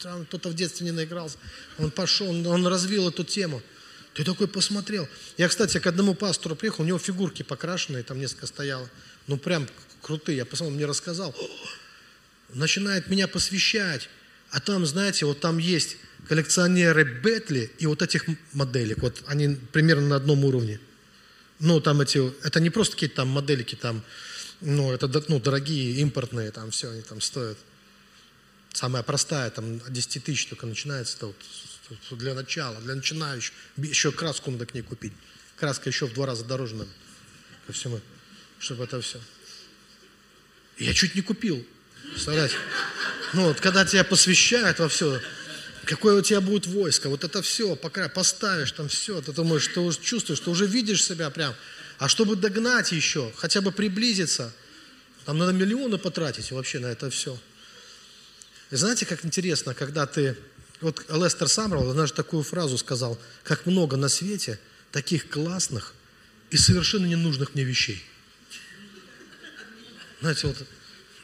[0.00, 1.38] там кто-то в детстве не наигрался,
[1.78, 3.62] он пошел, он развил эту тему.
[4.14, 5.08] Ты такой посмотрел.
[5.38, 8.90] Я, кстати, к одному пастору приехал, у него фигурки покрашенные, там несколько стояло.
[9.28, 9.68] Ну, прям
[10.00, 10.38] крутые.
[10.38, 11.32] Я посмотрел, он мне рассказал.
[12.52, 14.08] Начинает меня посвящать.
[14.50, 18.98] А там, знаете, вот там есть коллекционеры Бетли и вот этих моделек.
[19.02, 20.80] Вот они примерно на одном уровне.
[21.62, 24.02] Ну, там эти, это не просто какие-то там моделики, там,
[24.62, 27.58] ну, это ну, дорогие, импортные, там все они там стоят.
[28.72, 33.52] Самая простая, там, от 10 тысяч только начинается, это вот для начала, для начинающих.
[33.76, 35.12] Еще краску надо к ней купить.
[35.56, 36.90] Краска еще в два раза дороже надо
[37.66, 38.00] ко всему,
[38.58, 39.20] чтобы это все.
[40.78, 41.64] Я чуть не купил,
[42.10, 42.56] представляете?
[43.34, 45.20] Ну, вот, когда тебя посвящают во все,
[45.84, 49.92] какое у тебя будет войско, вот это все, пока поставишь там все, ты думаешь, что
[49.92, 51.54] чувствуешь, что уже видишь себя прям.
[52.02, 54.52] А чтобы догнать еще, хотя бы приблизиться,
[55.24, 57.38] там надо миллионы потратить вообще на это все.
[58.72, 60.36] И знаете, как интересно, когда ты...
[60.80, 64.58] Вот Лестер Самрал однажды такую фразу сказал, как много на свете
[64.90, 65.94] таких классных
[66.50, 68.04] и совершенно ненужных мне вещей.
[70.22, 70.56] Знаете, вот,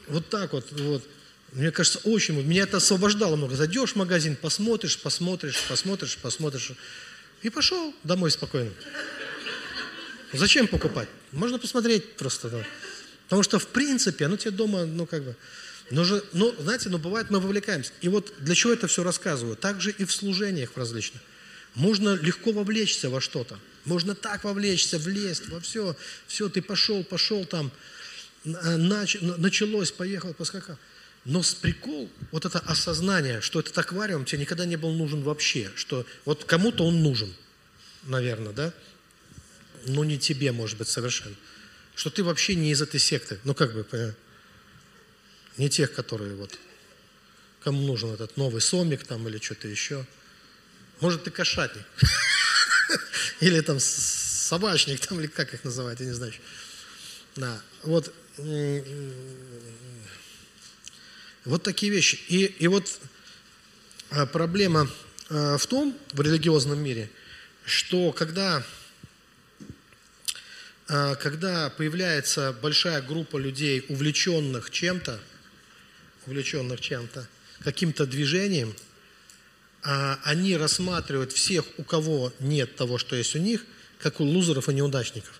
[0.07, 1.05] вот так вот, вот.
[1.51, 3.53] Мне кажется, очень, меня это освобождало много.
[3.57, 6.71] Зайдешь в магазин, посмотришь, посмотришь, посмотришь, посмотришь.
[7.41, 8.71] И пошел домой спокойно.
[10.33, 11.09] Зачем покупать?
[11.31, 12.49] Можно посмотреть просто.
[12.49, 12.63] Да.
[13.25, 15.35] Потому что, в принципе, оно тебе дома, ну, как бы...
[15.91, 17.91] Но же, ну, знаете, ну, бывает, мы вовлекаемся.
[18.01, 19.55] И вот для чего это все рассказываю?
[19.55, 21.21] Также и в служениях различных.
[21.75, 23.57] Можно легко вовлечься во что-то.
[23.85, 25.95] Можно так вовлечься, влезть во все.
[26.27, 27.71] Все, ты пошел, пошел там,
[28.43, 30.77] нач, началось, поехал, поскакал.
[31.25, 35.71] Но с прикол, вот это осознание, что этот аквариум тебе никогда не был нужен вообще,
[35.75, 37.33] что вот кому-то он нужен,
[38.03, 38.73] наверное, да?
[39.85, 41.35] Но не тебе, может быть, совершенно.
[41.95, 44.15] Что ты вообще не из этой секты, ну как бы,
[45.57, 46.57] не тех, которые вот,
[47.63, 50.05] кому нужен этот новый сомик там или что-то еще.
[51.01, 51.85] Может, ты кошатник.
[53.39, 56.33] Или там собачник, там, или как их называют, я не знаю.
[57.37, 58.13] Да, вот
[61.45, 62.19] вот такие вещи.
[62.27, 62.99] И, и вот
[64.11, 64.89] а, проблема
[65.29, 67.09] а, в том, в религиозном мире,
[67.65, 68.63] что когда,
[70.89, 75.19] когда появляется большая группа людей, увлеченных чем-то,
[76.25, 77.27] увлеченных чем-то,
[77.59, 78.75] каким-то движением,
[79.83, 83.65] они рассматривают всех, у кого нет того, что есть у них,
[83.99, 85.39] как у лузеров и неудачников.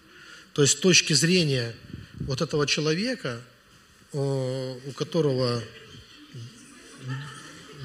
[0.53, 1.75] То есть с точки зрения
[2.19, 3.41] вот этого человека,
[4.13, 5.63] у которого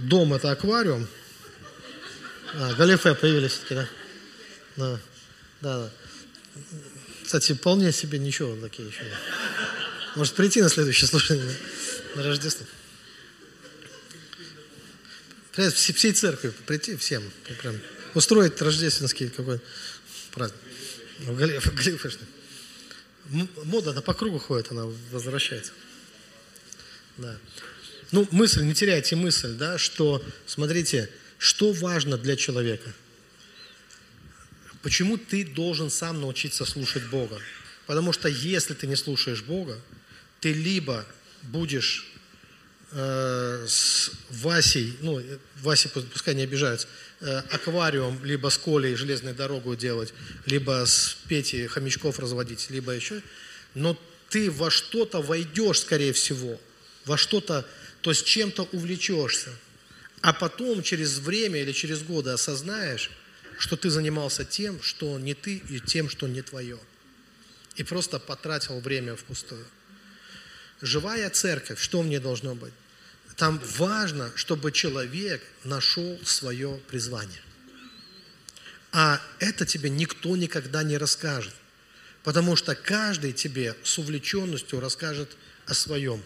[0.01, 1.07] дом это аквариум.
[2.57, 3.89] А, галифе появились все-таки?
[4.77, 5.01] Да,
[5.61, 5.91] да, да.
[7.25, 9.05] Кстати, вполне себе ничего такие еще.
[10.15, 11.57] Может прийти на следующее слушание
[12.15, 12.67] на, Рождество.
[15.53, 17.23] Всей церкви прийти всем.
[17.61, 17.81] Прям,
[18.15, 19.61] устроить рождественский какой
[20.33, 20.61] праздник.
[21.21, 21.37] В
[21.75, 22.11] Галифе,
[23.65, 25.73] Мода, она по кругу ходит, она возвращается.
[27.17, 27.39] Да.
[28.11, 31.09] Ну, мысль, не теряйте мысль, да, что, смотрите,
[31.39, 32.93] что важно для человека?
[34.85, 37.41] Почему ты должен сам научиться слушать Бога?
[37.87, 39.81] Потому что если ты не слушаешь Бога,
[40.41, 41.07] ты либо
[41.43, 42.07] будешь
[42.93, 45.23] э, с Васей, ну,
[45.63, 46.87] Васей пускай не обижаются,
[47.23, 50.13] э, аквариум, либо с Колей железную дорогу делать,
[50.45, 53.23] либо с Петей хомячков разводить, либо еще,
[53.75, 56.61] но ты во что-то войдешь, скорее всего,
[57.07, 57.67] во что-то
[58.03, 59.49] то есть чем-то увлечешься,
[60.21, 63.11] а потом через время или через годы осознаешь,
[63.59, 66.79] что ты занимался тем, что не ты, и тем, что не твое.
[67.77, 69.67] И просто потратил время впустую.
[70.81, 72.73] Живая церковь, что в ней должно быть?
[73.37, 77.41] Там важно, чтобы человек нашел свое призвание.
[78.93, 81.55] А это тебе никто никогда не расскажет.
[82.23, 85.37] Потому что каждый тебе с увлеченностью расскажет
[85.67, 86.23] о своем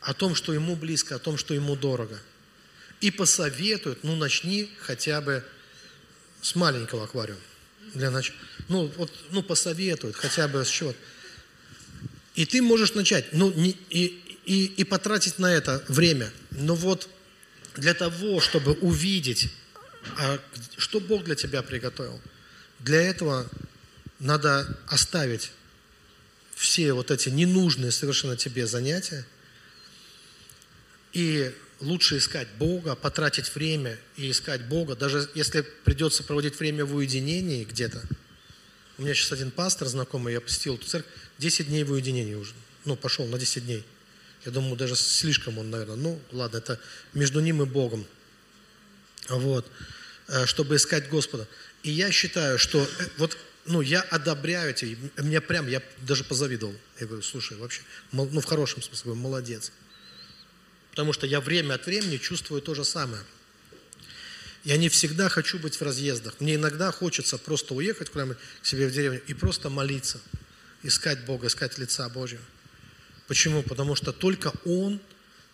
[0.00, 2.18] о том, что ему близко, о том, что ему дорого.
[3.00, 5.44] И посоветуют, ну, начни хотя бы
[6.42, 7.40] с маленького аквариума.
[7.94, 8.32] Для нач...
[8.68, 10.94] ну, вот, ну, посоветуют хотя бы с чего
[12.34, 16.30] И ты можешь начать, ну, не, и, и, и потратить на это время.
[16.52, 17.08] Но вот
[17.76, 19.48] для того, чтобы увидеть,
[20.18, 20.38] а,
[20.76, 22.20] что Бог для тебя приготовил,
[22.78, 23.48] для этого
[24.18, 25.52] надо оставить
[26.54, 29.26] все вот эти ненужные совершенно тебе занятия
[31.12, 36.94] и лучше искать Бога, потратить время и искать Бога, даже если придется проводить время в
[36.94, 38.02] уединении где-то.
[38.98, 42.52] У меня сейчас один пастор знакомый, я посетил эту церковь, 10 дней в уединении уже.
[42.84, 43.84] Ну, пошел на 10 дней.
[44.44, 45.96] Я думаю, даже слишком он, наверное.
[45.96, 46.78] Ну, ладно, это
[47.14, 48.06] между ним и Богом.
[49.28, 49.66] Вот.
[50.28, 51.48] Э, чтобы искать Господа.
[51.82, 52.86] И я считаю, что э,
[53.18, 56.74] вот ну, я одобряю эти, мне прям, я даже позавидовал.
[56.98, 59.72] Я говорю, слушай, вообще, ну, в хорошем смысле, молодец.
[60.90, 63.22] Потому что я время от времени чувствую то же самое.
[64.64, 66.38] Я не всегда хочу быть в разъездах.
[66.40, 70.20] Мне иногда хочется просто уехать куда-нибудь к себе в деревню и просто молиться,
[70.82, 72.42] искать Бога, искать лица Божьего.
[73.26, 73.62] Почему?
[73.62, 75.00] Потому что только Он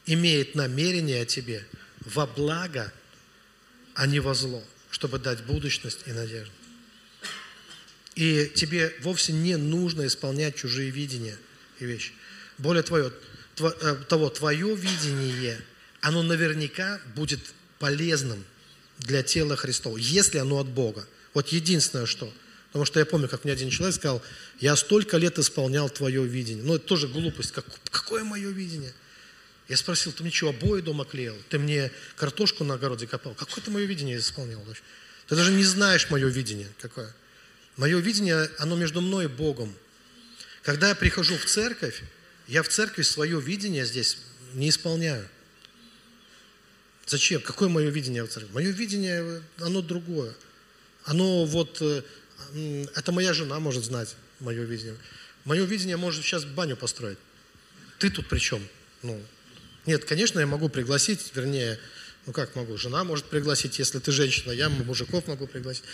[0.06, 1.64] имеет намерение о тебе
[2.00, 2.92] во благо,
[3.94, 6.52] а не во зло, чтобы дать будущность и надежду.
[8.14, 11.36] И тебе вовсе не нужно исполнять чужие видения
[11.78, 12.12] и вещи.
[12.58, 13.12] Более твое,
[14.08, 15.60] того, твое видение,
[16.00, 17.40] оно наверняка будет
[17.78, 18.44] полезным
[18.98, 21.06] для тела Христова, если оно от Бога.
[21.34, 22.32] Вот единственное что.
[22.68, 24.22] Потому что я помню, как мне один человек сказал,
[24.60, 26.62] я столько лет исполнял твое видение.
[26.62, 27.52] Ну, это тоже глупость.
[27.52, 28.92] Как, какое мое видение?
[29.68, 31.36] Я спросил, ты мне что, обои дома клеил?
[31.48, 33.34] Ты мне картошку на огороде копал?
[33.34, 34.62] Какое ты мое видение исполнял?
[35.26, 37.14] Ты даже не знаешь мое видение какое.
[37.76, 39.74] Мое видение, оно между мной и Богом.
[40.62, 42.02] Когда я прихожу в церковь,
[42.48, 44.18] я в церкви свое видение здесь
[44.54, 45.28] не исполняю.
[47.06, 47.40] Зачем?
[47.40, 48.52] Какое мое видение в церкви?
[48.52, 50.34] Мое видение, оно другое.
[51.04, 52.02] Оно вот, э,
[52.94, 54.96] это моя жена может знать мое видение.
[55.44, 57.18] Мое видение может сейчас баню построить.
[57.98, 58.66] Ты тут при чем?
[59.02, 59.20] Ну,
[59.86, 61.78] нет, конечно, я могу пригласить, вернее,
[62.26, 65.84] ну как могу, жена может пригласить, если ты женщина, я мужиков могу пригласить.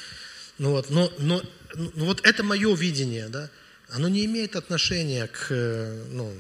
[0.58, 1.42] Ну вот, но, но,
[1.74, 3.50] ну вот это мое видение, да
[3.92, 6.34] оно не имеет отношения к, э, ну,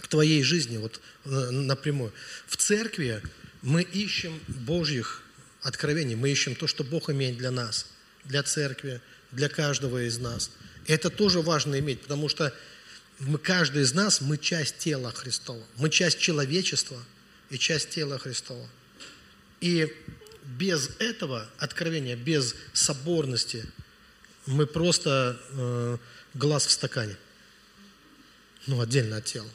[0.00, 2.12] к твоей жизни вот, э, напрямую.
[2.46, 3.22] В церкви
[3.62, 5.22] мы ищем Божьих
[5.62, 7.86] откровений, мы ищем то, что Бог имеет для нас,
[8.24, 9.00] для церкви,
[9.32, 10.50] для каждого из нас.
[10.86, 12.54] Это тоже важно иметь, потому что
[13.18, 15.62] мы, каждый из нас, мы часть тела Христова.
[15.76, 16.98] Мы часть человечества
[17.50, 18.68] и часть тела Христова.
[19.60, 19.92] И
[20.44, 23.64] без этого откровения, без соборности,
[24.46, 25.98] мы просто э,
[26.34, 27.16] глаз в стакане.
[28.66, 29.48] Ну, отдельно от тела.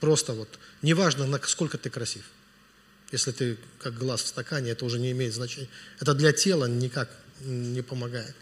[0.00, 0.48] Просто вот,
[0.80, 2.24] неважно, насколько ты красив.
[3.12, 5.68] Если ты как глаз в стакане, это уже не имеет значения.
[6.00, 8.34] Это для тела никак не помогает.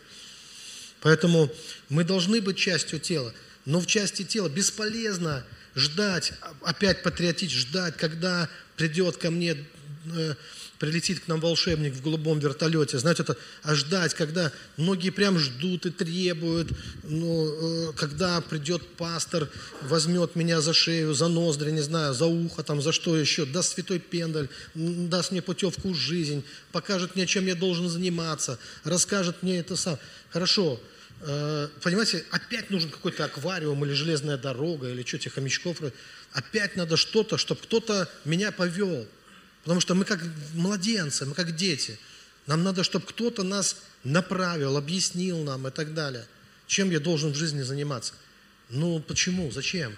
[1.00, 1.50] Поэтому
[1.88, 3.34] мы должны быть частью тела.
[3.64, 5.44] Но в части тела бесполезно
[5.74, 6.32] ждать,
[6.62, 9.56] опять патриотить, ждать, когда придет ко мне
[10.06, 10.34] э,
[10.80, 15.84] прилетит к нам волшебник в голубом вертолете, знаете, это, а ждать, когда многие прям ждут
[15.84, 16.72] и требуют,
[17.04, 19.50] ну, э, когда придет пастор,
[19.82, 23.74] возьмет меня за шею, за ноздри, не знаю, за ухо, там, за что еще, даст
[23.74, 29.58] святой пендаль, даст мне путевку в жизнь, покажет мне, чем я должен заниматься, расскажет мне
[29.58, 29.98] это сам.
[30.30, 30.80] Хорошо,
[31.20, 35.76] э, понимаете, опять нужен какой-то аквариум или железная дорога, или что, тех хомячков,
[36.32, 39.06] опять надо что-то, чтобы кто-то меня повел–
[39.62, 40.22] Потому что мы как
[40.54, 41.98] младенцы, мы как дети.
[42.46, 46.26] Нам надо, чтобы кто-то нас направил, объяснил нам и так далее.
[46.66, 48.14] Чем я должен в жизни заниматься?
[48.70, 49.50] Ну, почему?
[49.50, 49.94] Зачем?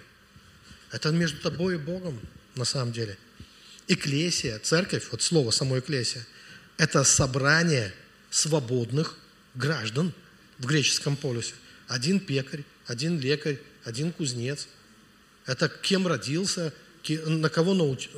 [0.90, 2.20] Это между тобой и Богом,
[2.54, 3.16] на самом деле.
[3.88, 6.26] Эклесия, церковь, вот слово само эклесия,
[6.78, 7.94] это собрание
[8.30, 9.16] свободных
[9.54, 10.12] граждан
[10.58, 11.54] в греческом полюсе.
[11.88, 14.68] Один пекарь, один лекарь, один кузнец.
[15.46, 16.72] Это кем родился,
[17.08, 18.08] на кого, науч,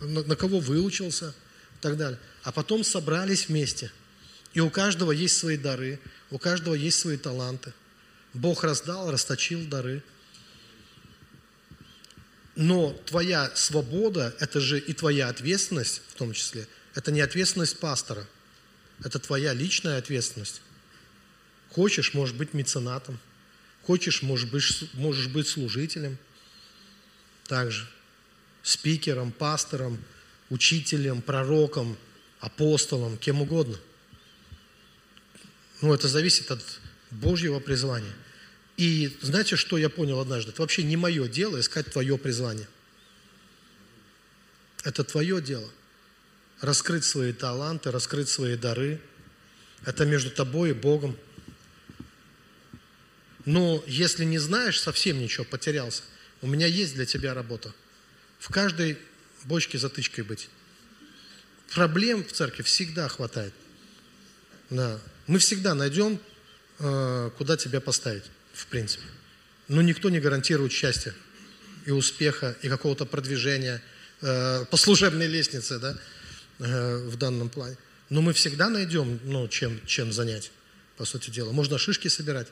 [0.00, 1.34] на кого выучился
[1.78, 2.18] и так далее.
[2.42, 3.90] А потом собрались вместе.
[4.52, 5.98] И у каждого есть свои дары,
[6.30, 7.72] у каждого есть свои таланты.
[8.32, 10.02] Бог раздал, расточил дары.
[12.56, 16.68] Но твоя свобода, это же и твоя ответственность в том числе.
[16.94, 18.24] Это не ответственность пастора,
[19.02, 20.60] это твоя личная ответственность.
[21.70, 23.18] Хочешь, можешь быть меценатом.
[23.82, 26.16] Хочешь, можешь быть, можешь быть служителем.
[27.48, 27.86] Также
[28.64, 30.02] спикером, пастором,
[30.50, 31.96] учителем, пророком,
[32.40, 33.78] апостолом, кем угодно.
[35.80, 36.62] Ну, это зависит от
[37.10, 38.12] Божьего призвания.
[38.76, 40.50] И знаете, что я понял однажды?
[40.50, 42.66] Это вообще не мое дело искать твое призвание.
[44.82, 45.70] Это твое дело.
[46.60, 49.00] Раскрыть свои таланты, раскрыть свои дары.
[49.84, 51.16] Это между тобой и Богом.
[53.44, 56.02] Но если не знаешь, совсем ничего, потерялся.
[56.40, 57.74] У меня есть для тебя работа.
[58.44, 58.98] В каждой
[59.44, 60.50] бочке затычкой быть.
[61.72, 63.54] Проблем в церкви всегда хватает.
[64.68, 65.00] Да.
[65.26, 66.20] Мы всегда найдем,
[66.78, 69.06] э, куда тебя поставить, в принципе.
[69.68, 71.14] Но никто не гарантирует счастья
[71.86, 73.82] и успеха, и какого-то продвижения
[74.20, 75.96] э, по служебной лестнице, да,
[76.58, 77.78] э, в данном плане.
[78.10, 80.50] Но мы всегда найдем, ну, чем, чем занять,
[80.98, 81.52] по сути дела.
[81.52, 82.48] Можно шишки собирать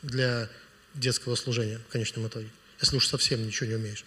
[0.00, 0.48] для
[0.94, 2.48] детского служения в конечном итоге,
[2.80, 4.02] если уж совсем ничего не умеешь.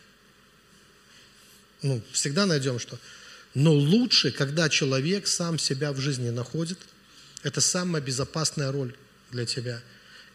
[1.81, 2.99] Ну, всегда найдем что.
[3.53, 6.77] Но лучше, когда человек сам себя в жизни находит,
[7.43, 8.95] это самая безопасная роль
[9.31, 9.81] для тебя.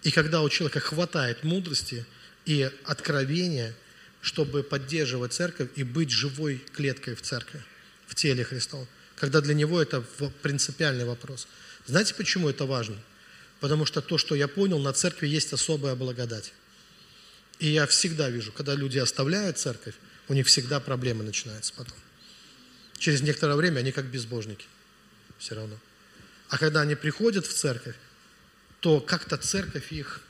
[0.02, 2.04] И когда у человека хватает мудрости
[2.44, 3.74] и откровения,
[4.20, 7.62] чтобы поддерживать церковь и быть живой клеткой в церкви,
[8.06, 8.86] в теле Христова.
[9.16, 10.02] Когда для него это
[10.42, 11.46] принципиальный вопрос.
[11.86, 12.96] Знаете, почему это важно?
[13.60, 16.52] Потому что то, что я понял, на церкви есть особая благодать.
[17.58, 19.94] И я всегда вижу, когда люди оставляют церковь,
[20.28, 21.96] у них всегда проблемы начинаются потом.
[22.98, 24.66] Через некоторое время они как безбожники
[25.38, 25.78] все равно.
[26.48, 27.96] А когда они приходят в церковь,
[28.80, 30.22] то как-то церковь их...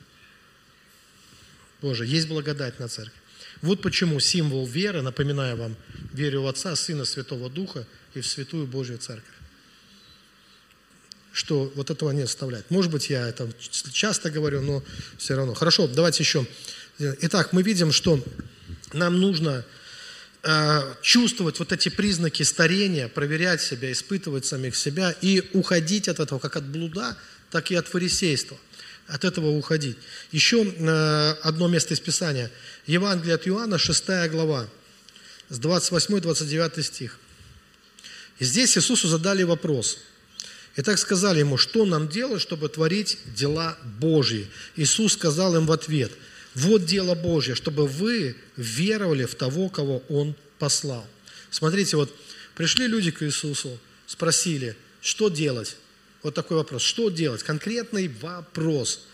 [1.83, 3.21] Боже, есть благодать на церковь.
[3.63, 5.77] Вот почему символ веры, напоминаю вам,
[6.13, 9.25] верю в Отца, Сына, Святого Духа и в Святую Божью Церковь.
[11.33, 12.71] Что вот этого не оставлять.
[12.71, 13.51] Может быть, я это
[13.93, 14.83] часто говорю, но
[15.19, 15.55] все равно.
[15.55, 16.47] Хорошо, давайте еще.
[16.99, 18.23] Итак, мы видим, что
[18.93, 19.65] нам нужно
[21.01, 26.57] чувствовать вот эти признаки старения, проверять себя, испытывать самих себя и уходить от этого, как
[26.57, 27.17] от блуда,
[27.51, 28.59] так и от фарисейства–
[29.07, 29.97] от этого уходить.
[30.33, 32.51] Еще э, одно место из Писания.
[32.87, 34.69] Евангелие от Иоанна, 6 глава,
[35.49, 37.19] с 28-29 стих.
[38.39, 39.99] И здесь Иисусу задали вопрос.
[40.77, 44.49] И так сказали ему, что нам делать, чтобы творить дела Божьи?
[44.75, 46.11] Иисус сказал им в ответ,
[46.55, 51.07] вот дело Божье, чтобы вы веровали в того, кого Он послал.
[51.51, 52.15] Смотрите, вот
[52.55, 55.77] пришли люди к Иисусу, спросили, что делать?
[56.23, 56.83] Вот такой вопрос.
[56.83, 57.43] Что делать?
[57.43, 59.07] Конкретный вопрос.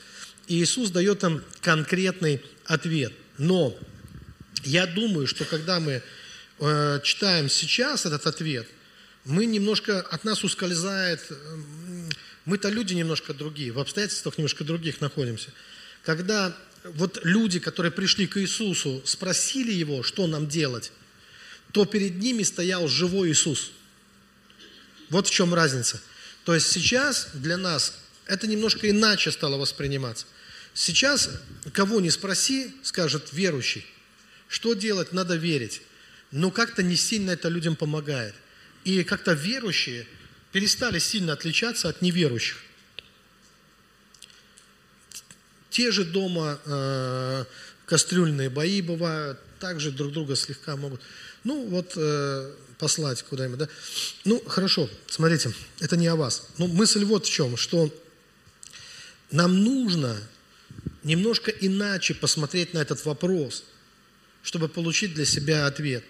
[0.46, 3.12] И Иисус дает им конкретный ответ.
[3.38, 3.76] Но
[4.64, 6.02] я думаю, что когда мы
[6.60, 8.68] э, читаем сейчас этот ответ,
[9.24, 11.34] мы немножко, от нас ускользает, э,
[12.44, 15.50] мы-то люди немножко другие, в обстоятельствах немножко других находимся.
[16.04, 20.92] Когда вот люди, которые пришли к Иисусу, спросили Его, что нам делать,
[21.72, 23.72] то перед ними стоял живой Иисус.
[25.10, 26.00] Вот в чем разница.
[26.44, 30.26] То есть сейчас для нас это немножко иначе стало восприниматься.
[30.72, 31.28] Сейчас
[31.72, 33.84] кого не спроси, скажет верующий.
[34.48, 35.12] Что делать?
[35.12, 35.82] Надо верить.
[36.30, 38.34] Но как-то не сильно это людям помогает.
[38.84, 40.06] И как-то верующие
[40.52, 42.56] перестали сильно отличаться от неверующих.
[45.70, 47.44] Те же дома э,
[47.86, 51.00] кастрюльные бои бывают, также друг друга слегка могут.
[51.44, 53.68] Ну, вот э, послать куда-нибудь, да?
[54.24, 56.48] Ну, хорошо, смотрите, это не о вас.
[56.58, 57.94] Но ну, мысль вот в чем, что
[59.30, 60.16] нам нужно
[61.04, 63.64] немножко иначе посмотреть на этот вопрос,
[64.42, 66.04] чтобы получить для себя ответ.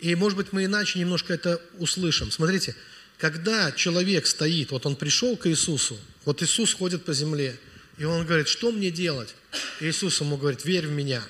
[0.00, 2.30] И, может быть, мы иначе немножко это услышим.
[2.30, 2.74] Смотрите,
[3.18, 7.58] когда человек стоит, вот он пришел к Иисусу, вот Иисус ходит по земле,
[7.98, 9.34] и он говорит, что мне делать?
[9.80, 11.22] И Иисус ему говорит, верь в меня.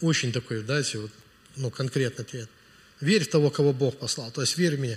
[0.00, 1.10] Очень такой, знаете, вот,
[1.56, 2.48] ну, конкретный ответ.
[3.00, 4.30] Верь в того, кого Бог послал.
[4.30, 4.96] То есть верь в меня.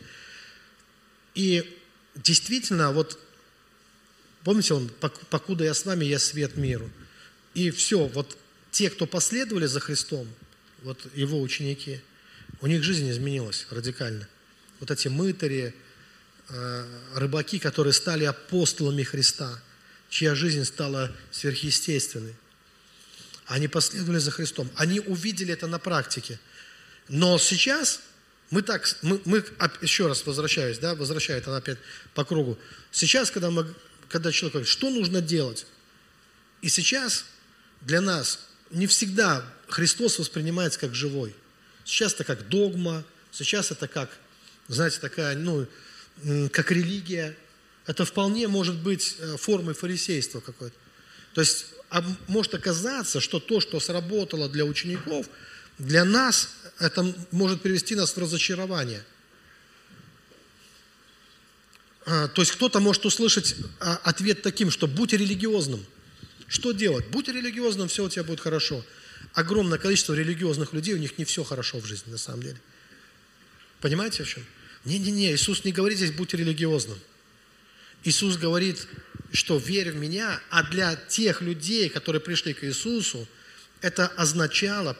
[1.33, 1.79] И
[2.15, 3.19] действительно, вот
[4.43, 4.89] помните, он,
[5.29, 6.89] покуда я с вами, я свет миру.
[7.53, 8.37] И все, вот
[8.71, 10.27] те, кто последовали за Христом,
[10.83, 12.01] вот его ученики,
[12.61, 14.27] у них жизнь изменилась радикально.
[14.79, 15.73] Вот эти мытари,
[16.49, 16.85] э,
[17.15, 19.61] рыбаки, которые стали апостолами Христа,
[20.11, 22.35] чья жизнь стала сверхъестественной.
[23.47, 24.69] Они последовали за Христом.
[24.75, 26.39] Они увидели это на практике–
[27.11, 27.99] но сейчас
[28.51, 29.43] мы так, мы, мы
[29.81, 31.77] еще раз возвращаюсь, да, возвращает она опять
[32.13, 32.57] по кругу.
[32.89, 33.67] Сейчас, когда, мы,
[34.07, 35.65] когда человек говорит, что нужно делать,
[36.61, 37.25] и сейчас
[37.81, 38.39] для нас
[38.69, 41.35] не всегда Христос воспринимается как живой.
[41.83, 43.03] Сейчас это как догма,
[43.33, 44.09] сейчас это как,
[44.69, 45.67] знаете, такая, ну,
[46.51, 47.35] как религия.
[47.85, 50.75] Это вполне может быть э, формой фарисейства какой-то.
[51.33, 55.27] То есть а может оказаться, что то, что сработало для учеников–
[55.81, 59.03] для нас это может привести нас в разочарование.
[62.05, 65.83] А, то есть кто-то может услышать а, ответ таким, что будь религиозным.
[66.47, 67.07] Что делать?
[67.07, 68.85] Будь религиозным, все у тебя будет хорошо.
[69.33, 72.61] Огромное количество религиозных людей, у них не все хорошо в жизни на самом деле.
[73.79, 74.45] Понимаете, в чем?
[74.85, 76.99] Не-не-не, Иисус не говорит здесь, будь религиозным.
[78.03, 78.87] Иисус говорит,
[79.31, 83.27] что верь в меня, а для тех людей, которые пришли к Иисусу,
[83.81, 84.97] это означало,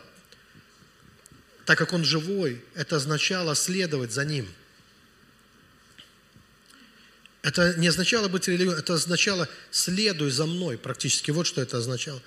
[1.65, 4.47] так как Он живой, это означало следовать за Ним.
[7.41, 12.21] Это не означало быть религиозным, это означало следуй за мной, практически вот что это означало.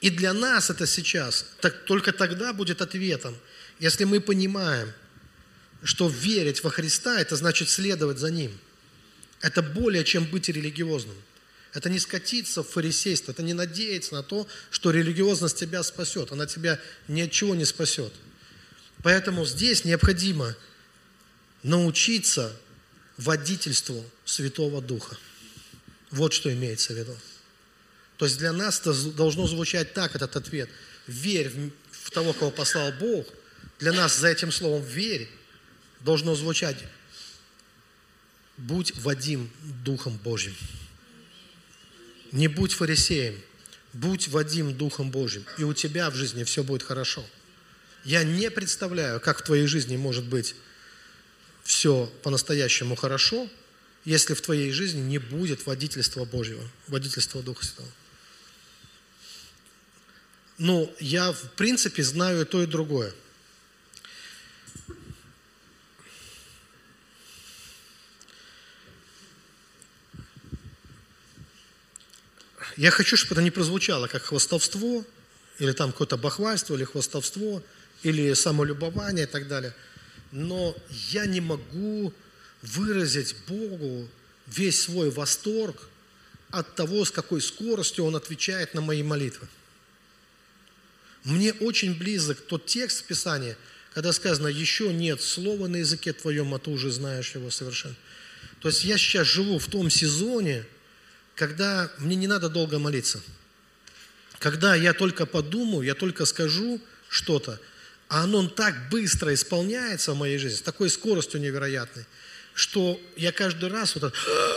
[0.00, 3.36] И для нас это сейчас, так, только тогда будет ответом,
[3.78, 4.92] если мы понимаем,
[5.82, 8.58] что верить во Христа, это значит следовать за Ним.
[9.40, 11.16] Это более, чем быть религиозным.
[11.72, 16.32] Это не скатиться в фарисейство, это не надеяться на то, что религиозность тебя спасет.
[16.32, 18.12] Она тебя ни от чего не спасет.
[19.02, 20.56] Поэтому здесь необходимо
[21.62, 22.56] научиться
[23.18, 25.18] водительству Святого Духа.
[26.10, 27.16] Вот что имеется в виду.
[28.16, 30.70] То есть для нас это должно звучать так, этот ответ.
[31.06, 31.52] Верь
[31.90, 33.26] в того, кого послал Бог.
[33.78, 35.28] Для нас за этим словом «верь»
[36.00, 36.78] должно звучать
[38.56, 39.50] «будь Вадим
[39.84, 40.54] Духом Божьим».
[42.32, 43.40] Не будь фарисеем,
[43.92, 47.24] будь Вадим Духом Божьим, и у тебя в жизни все будет хорошо.
[48.04, 50.54] Я не представляю, как в твоей жизни может быть
[51.64, 53.48] все по-настоящему хорошо,
[54.04, 57.88] если в твоей жизни не будет водительства Божьего, водительства Духа Святого.
[60.58, 63.12] Ну, я в принципе знаю и то, и другое.
[72.76, 75.04] Я хочу, чтобы это не прозвучало как хвостовство,
[75.58, 77.62] или там какое-то бахвальство, или хвостовство,
[78.02, 79.74] или самолюбование и так далее.
[80.30, 80.76] Но
[81.10, 82.12] я не могу
[82.62, 84.08] выразить Богу
[84.46, 85.88] весь свой восторг
[86.50, 89.48] от того, с какой скоростью Он отвечает на мои молитвы.
[91.24, 93.56] Мне очень близок тот текст Писания,
[93.94, 97.96] когда сказано, еще нет слова на языке твоем, а ты уже знаешь его совершенно.
[98.60, 100.64] То есть я сейчас живу в том сезоне,
[101.36, 103.22] когда мне не надо долго молиться.
[104.40, 107.60] Когда я только подумаю, я только скажу что-то,
[108.08, 112.06] а оно так быстро исполняется в моей жизни, с такой скоростью невероятной,
[112.54, 114.16] что я каждый раз вот это,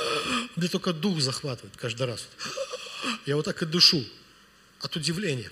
[0.55, 2.27] мне только дух захватывает каждый раз.
[3.25, 4.03] Я вот так и дышу
[4.79, 5.51] от удивления.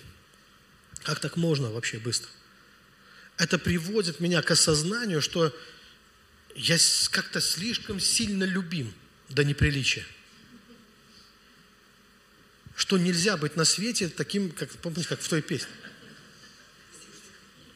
[1.03, 2.29] Как так можно вообще быстро?
[3.37, 5.53] Это приводит меня к осознанию, что
[6.55, 6.77] я
[7.11, 8.93] как-то слишком сильно любим
[9.29, 10.05] до неприличия.
[12.77, 15.71] Что нельзя быть на свете таким, как, помните, как в той песне.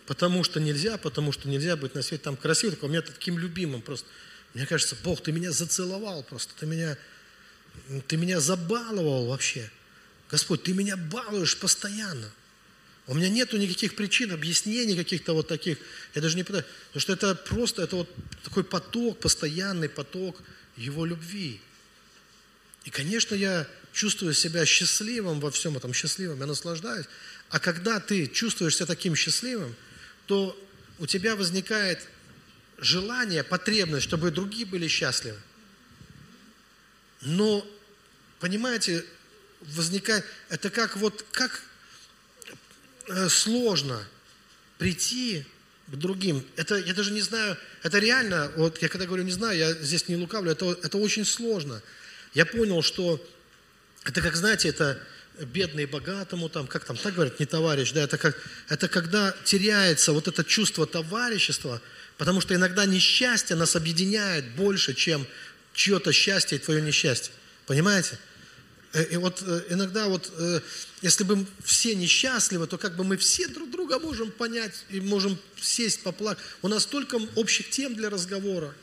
[0.06, 3.82] Потому что нельзя, потому что нельзя быть на свете там красивым, у меня таким любимым
[3.82, 4.08] просто.
[4.54, 6.98] Мне кажется, Бог, ты меня зацеловал просто, ты меня,
[8.08, 9.72] ты меня забаловал вообще.
[10.30, 12.32] Господь, ты меня балуешь постоянно.
[13.08, 15.80] У меня нету никаких причин, объяснений каких-то вот таких.
[16.14, 16.68] Я даже не пытаюсь.
[16.94, 18.10] Потому что это просто, это вот
[18.44, 20.40] такой поток, постоянный поток
[20.78, 21.60] Его любви.
[22.86, 27.06] И, конечно, я чувствую себя счастливым во всем этом, счастливым, я наслаждаюсь.
[27.50, 29.76] А когда ты чувствуешь себя таким счастливым,
[30.26, 30.58] то
[31.00, 32.00] у тебя возникает
[32.78, 35.38] желание, потребность, чтобы другие были счастливы.
[37.22, 37.68] Но,
[38.40, 39.06] понимаете,
[39.62, 41.62] возникает, это как вот, как
[43.08, 44.08] Э, сложно
[44.78, 45.44] прийти
[45.88, 46.46] к другим.
[46.56, 50.08] Это, я даже не знаю, это реально, вот я когда говорю не знаю, я здесь
[50.08, 51.82] не лукавлю, это, это очень сложно.
[52.34, 53.22] Я понял, что
[54.04, 55.02] это как, знаете, это
[55.40, 58.38] бедный богатому, там, как там, так говорят, не товарищ, да, это, как,
[58.70, 61.82] это когда теряется вот это чувство товарищества,
[62.18, 65.26] потому что иногда несчастье нас объединяет больше, чем
[65.74, 67.34] чье-то счастье и твое несчастье.
[67.66, 68.20] Понимаете?
[68.94, 70.60] Э, и вот э, иногда вот, э,
[71.02, 75.38] если бы все несчастливы, то как бы мы все друг друга можем понять и можем
[75.60, 76.44] сесть, поплакать.
[76.62, 78.74] У нас столько общих тем для разговора.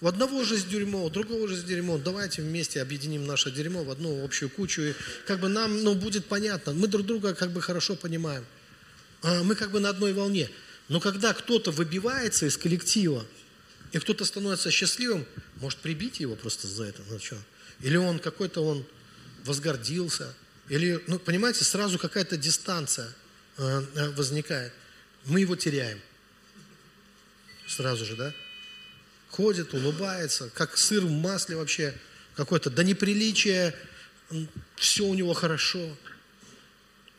[0.00, 1.98] У одного же дерьмо, у другого же дерьмо.
[1.98, 4.80] Давайте вместе объединим наше дерьмо в одну общую кучу.
[4.80, 4.94] И
[5.26, 6.72] как бы нам ну, будет понятно.
[6.72, 8.46] Мы друг друга как бы хорошо понимаем.
[9.22, 10.48] А мы как бы на одной волне.
[10.88, 13.26] Но когда кто-то выбивается из коллектива,
[13.92, 15.26] и кто-то становится счастливым,
[15.56, 17.02] может прибить его просто за это.
[17.10, 17.36] Ну что?
[17.80, 18.86] Или он какой-то он
[19.44, 20.34] возгордился,
[20.68, 23.08] или, ну, понимаете, сразу какая-то дистанция
[23.58, 24.72] э, э, возникает.
[25.24, 26.00] Мы его теряем.
[27.66, 28.32] Сразу же, да?
[29.30, 31.94] Ходит, улыбается, как сыр в масле вообще,
[32.34, 33.74] какое-то до неприличия,
[34.76, 35.96] все у него хорошо.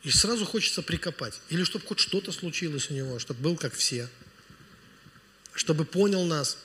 [0.02, 1.40] И сразу хочется прикопать.
[1.48, 4.08] Или чтобы хоть что-то случилось у него, чтобы был как все.
[5.54, 6.58] Чтобы понял нас,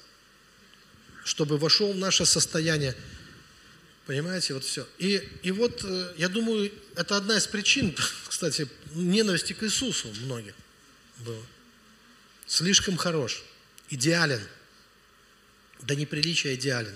[1.23, 2.95] чтобы вошел в наше состояние.
[4.05, 4.87] Понимаете, вот все.
[4.97, 7.95] И, и вот, э, я думаю, это одна из причин,
[8.27, 10.53] кстати, ненависти к Иисусу многих
[11.17, 11.43] было.
[12.47, 13.43] Слишком хорош,
[13.89, 14.41] идеален,
[15.81, 16.95] до неприличия идеален.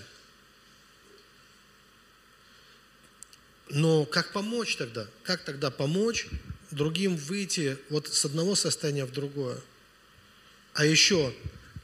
[3.70, 5.06] Но как помочь тогда?
[5.22, 6.26] Как тогда помочь
[6.70, 9.58] другим выйти вот с одного состояния в другое?
[10.74, 11.34] А еще,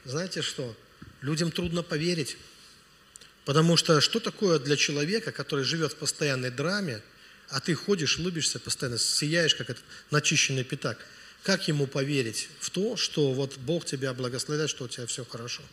[0.05, 0.75] знаете что?
[1.21, 2.37] Людям трудно поверить.
[3.45, 7.01] Потому что что такое для человека, который живет в постоянной драме,
[7.49, 11.03] а ты ходишь, улыбишься постоянно, сияешь, как этот начищенный пятак.
[11.41, 15.63] Как ему поверить в то, что вот Бог тебя благословляет, что у тебя все хорошо?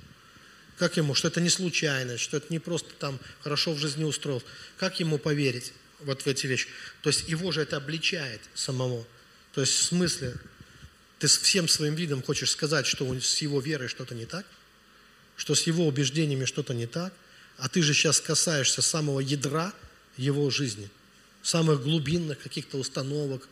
[0.79, 4.43] Как ему, что это не случайность, что это не просто там хорошо в жизни устроил?
[4.77, 6.69] Как ему поверить вот в эти вещи?
[7.03, 9.07] То есть его же это обличает самого.
[9.55, 10.35] То есть в смысле,
[11.19, 14.45] ты всем своим видом хочешь сказать, что с его верой что-то не так,
[15.37, 17.13] что с его убеждениями что-то не так,
[17.57, 19.73] а ты же сейчас касаешься самого ядра
[20.19, 20.91] его жизни,
[21.43, 23.49] самых глубинных каких-то установок,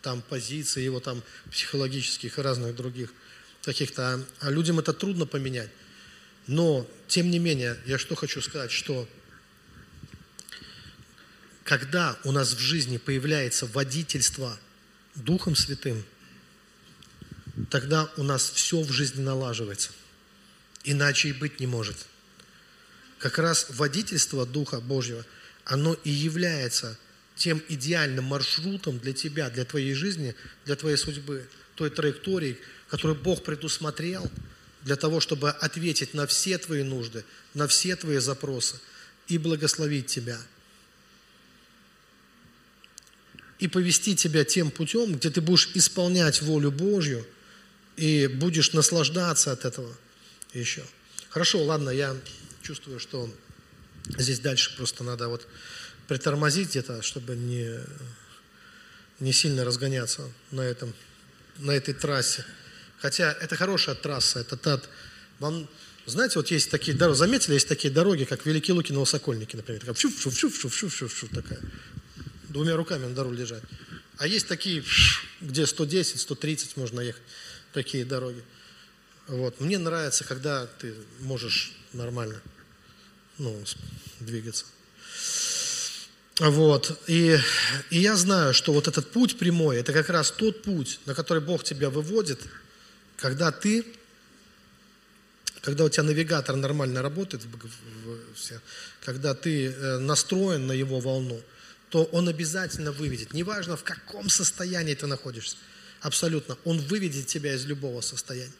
[0.00, 3.12] там позиций его там психологических и разных других
[3.62, 4.24] каких-то.
[4.40, 5.70] А, людям это трудно поменять.
[6.46, 9.08] Но, тем не менее, я что хочу сказать, что
[11.64, 14.58] когда у нас в жизни появляется водительство
[15.14, 16.04] Духом Святым,
[17.70, 19.90] тогда у нас все в жизни налаживается.
[20.84, 22.06] Иначе и быть не может–
[23.22, 25.24] как раз водительство Духа Божьего,
[25.64, 26.98] оно и является
[27.36, 30.34] тем идеальным маршрутом для тебя, для твоей жизни,
[30.64, 34.28] для твоей судьбы, той траектории, которую Бог предусмотрел
[34.84, 37.24] для того, чтобы ответить на все твои нужды,
[37.54, 38.80] на все твои запросы
[39.28, 40.38] и благословить тебя.
[43.58, 47.24] И повести тебя тем путем, где ты будешь исполнять волю Божью
[47.96, 49.96] и будешь наслаждаться от этого
[50.52, 50.84] еще.
[51.28, 52.16] Хорошо, ладно, я
[52.62, 53.32] чувствую, что
[54.18, 55.46] здесь дальше просто надо вот
[56.08, 57.78] притормозить где-то, чтобы не,
[59.20, 60.92] не сильно разгоняться на, этом,
[61.58, 62.44] на этой трассе.
[63.02, 64.80] Хотя это хорошая трасса, это та...
[65.40, 65.68] Вам,
[66.06, 69.80] знаете, вот есть такие дороги, заметили, есть такие дороги, как Великие Луки на Высокольнике, например,
[69.80, 71.58] такая шуф шуф шуф шуф шуф шуф шуф такая,
[72.48, 73.64] двумя руками на дорогу лежать.
[74.18, 74.84] А есть такие,
[75.40, 77.22] где 110, 130 можно ехать,
[77.72, 78.44] такие дороги.
[79.26, 79.58] Вот.
[79.60, 82.40] Мне нравится, когда ты можешь нормально
[83.38, 83.60] ну,
[84.20, 84.64] двигаться.
[86.38, 87.00] Вот.
[87.08, 87.36] И,
[87.90, 91.42] и я знаю, что вот этот путь прямой, это как раз тот путь, на который
[91.42, 92.38] Бог тебя выводит,
[93.22, 93.86] когда ты,
[95.60, 97.44] когда у тебя навигатор нормально работает,
[99.04, 101.40] когда ты э, настроен на его волну,
[101.88, 103.32] то он обязательно выведет.
[103.32, 105.56] Неважно, в каком состоянии ты находишься,
[106.00, 108.52] абсолютно, он выведет тебя из любого состояния.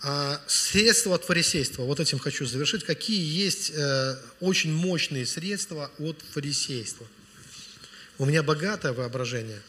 [0.00, 2.82] А средства от фарисейства, вот этим хочу завершить.
[2.84, 7.06] Какие есть э, очень мощные средства от фарисейства?
[8.16, 9.60] У меня богатое воображение.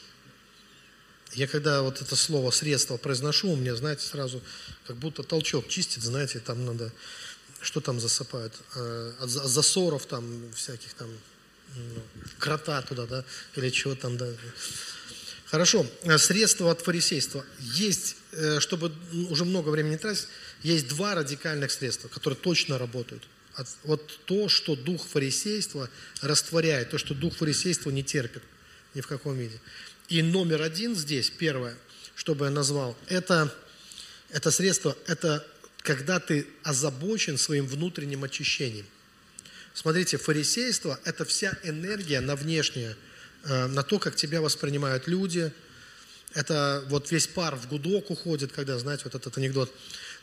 [1.36, 4.42] Я когда вот это слово «средство» произношу, у меня, знаете, сразу
[4.86, 6.92] как будто толчок чистит, знаете, там надо,
[7.62, 8.54] что там засыпают?
[8.76, 11.10] Э, от засоров там всяких там,
[11.76, 12.02] ну,
[12.38, 13.26] крота туда, да,
[13.56, 14.30] или чего там, да.
[15.46, 17.44] Хорошо, э, средства от фарисейства.
[17.60, 18.92] Есть, э, чтобы
[19.30, 20.28] уже много времени тратить,
[20.62, 23.24] есть два радикальных средства, которые точно работают.
[23.84, 25.90] Вот то, что дух фарисейства
[26.22, 28.42] растворяет, то, что дух фарисейства не терпит
[28.96, 29.60] ни в каком виде.
[30.10, 31.76] И номер один здесь, первое,
[32.16, 33.54] чтобы я назвал, это,
[34.30, 35.46] это средство, это
[35.78, 38.86] когда ты озабочен своим внутренним очищением.
[39.74, 42.96] Смотрите, фарисейство– это вся энергия на внешнее–
[43.46, 45.52] Э, на то, как тебя воспринимают люди.
[46.34, 49.70] Это вот весь пар в гудок уходит, когда, знаете, вот этот анекдот.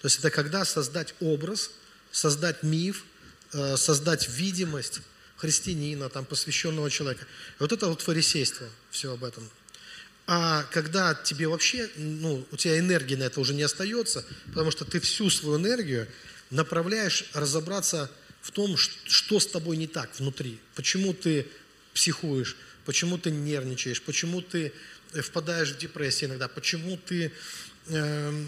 [0.00, 1.70] То есть это когда создать образ,
[2.10, 3.04] создать миф,
[3.52, 5.00] э, создать видимость
[5.36, 7.24] христианина, там, посвященного человека.
[7.24, 9.48] И вот это вот фарисейство, все об этом.
[10.32, 14.84] А когда тебе вообще, ну, у тебя энергии на это уже не остается, потому что
[14.84, 16.06] ты всю свою энергию
[16.50, 18.08] направляешь разобраться
[18.40, 21.48] в том, что с тобой не так внутри, почему ты
[21.94, 24.72] психуешь, почему ты нервничаешь, почему ты
[25.14, 27.32] э, впадаешь в депрессию иногда, почему ты
[27.88, 28.46] эм,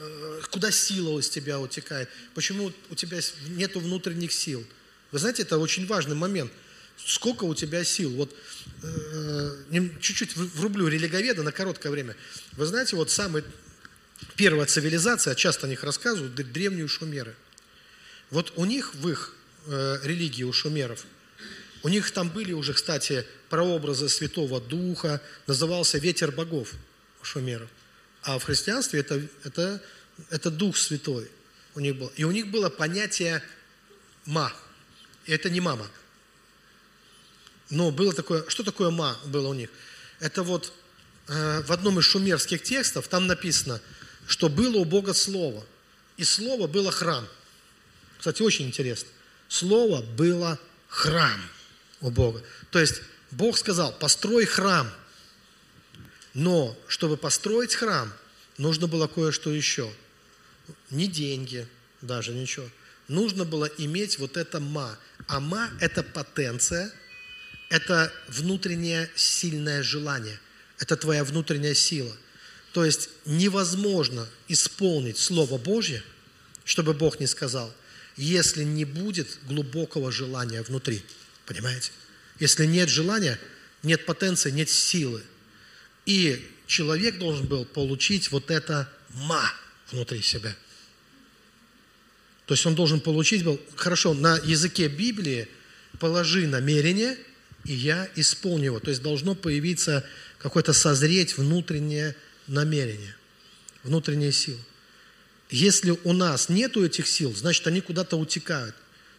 [0.00, 3.20] э, куда сила из тебя утекает, почему у тебя
[3.50, 4.66] нет внутренних сил.
[5.12, 6.50] Вы знаете, это очень важный момент.
[7.06, 8.10] Сколько у тебя сил?
[8.10, 8.34] Вот
[8.82, 12.16] э, чуть-чуть врублю религоведа на короткое время.
[12.52, 13.44] Вы знаете, вот самая
[14.36, 17.34] первая цивилизация, часто о них рассказывают, древние шумеры.
[18.30, 19.34] Вот у них в их
[19.66, 21.04] э, религии, у шумеров–
[21.82, 26.72] у них там были уже, кстати, прообразы Святого Духа, назывался ветер богов
[27.22, 27.70] у шумеров.
[28.22, 29.82] А в христианстве это, это,
[30.28, 31.30] это Дух Святой
[31.74, 32.12] у них был.
[32.16, 33.42] И у них было понятие
[34.26, 34.52] «ма».
[35.24, 35.86] И это не мама.
[37.70, 39.70] Но было такое, что такое «ма» было у них?
[40.18, 40.72] Это вот
[41.28, 43.80] э, в одном из шумерских текстов там написано,
[44.26, 45.64] что было у Бога Слово.
[46.16, 47.26] И Слово было храм.
[48.18, 49.08] Кстати, очень интересно.
[49.48, 51.40] Слово было храм.
[52.00, 52.42] у Бога.
[52.70, 54.90] То есть Бог сказал, построй храм.
[56.34, 58.12] Но чтобы построить храм,
[58.58, 59.92] нужно было кое-что еще.
[60.90, 61.66] Не деньги,
[62.00, 62.68] даже ничего.
[63.08, 64.98] Нужно было иметь вот это ма.
[65.26, 66.92] А ма– это потенция,
[67.70, 70.38] это внутреннее сильное желание.
[70.78, 72.14] Это твоя внутренняя сила.
[72.72, 76.02] То есть невозможно исполнить Слово Божье,
[76.64, 77.72] чтобы Бог не сказал,
[78.16, 81.02] если не будет глубокого желания внутри.
[81.46, 81.92] Понимаете?
[82.38, 83.38] Если нет желания,
[83.82, 85.22] нет потенции, нет силы.
[86.06, 89.52] И человек должен был получить вот это ма
[89.90, 90.54] внутри себя.
[92.46, 95.48] То есть он должен получить был, хорошо, на языке Библии
[96.00, 97.16] положи намерение,
[97.64, 98.80] и я исполню его.
[98.80, 100.04] То есть должно появиться
[100.38, 102.16] какое-то созреть внутреннее
[102.46, 103.14] намерение,
[103.82, 104.58] внутренние силы.
[105.50, 108.74] Если у нас нету этих сил, значит, они куда-то утекают.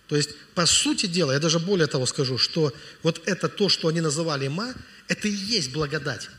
[0.08, 2.74] То есть, по сути дела, я даже более того скажу, что
[3.04, 4.74] вот это то, что они называли ма,
[5.08, 6.30] это и есть благодать.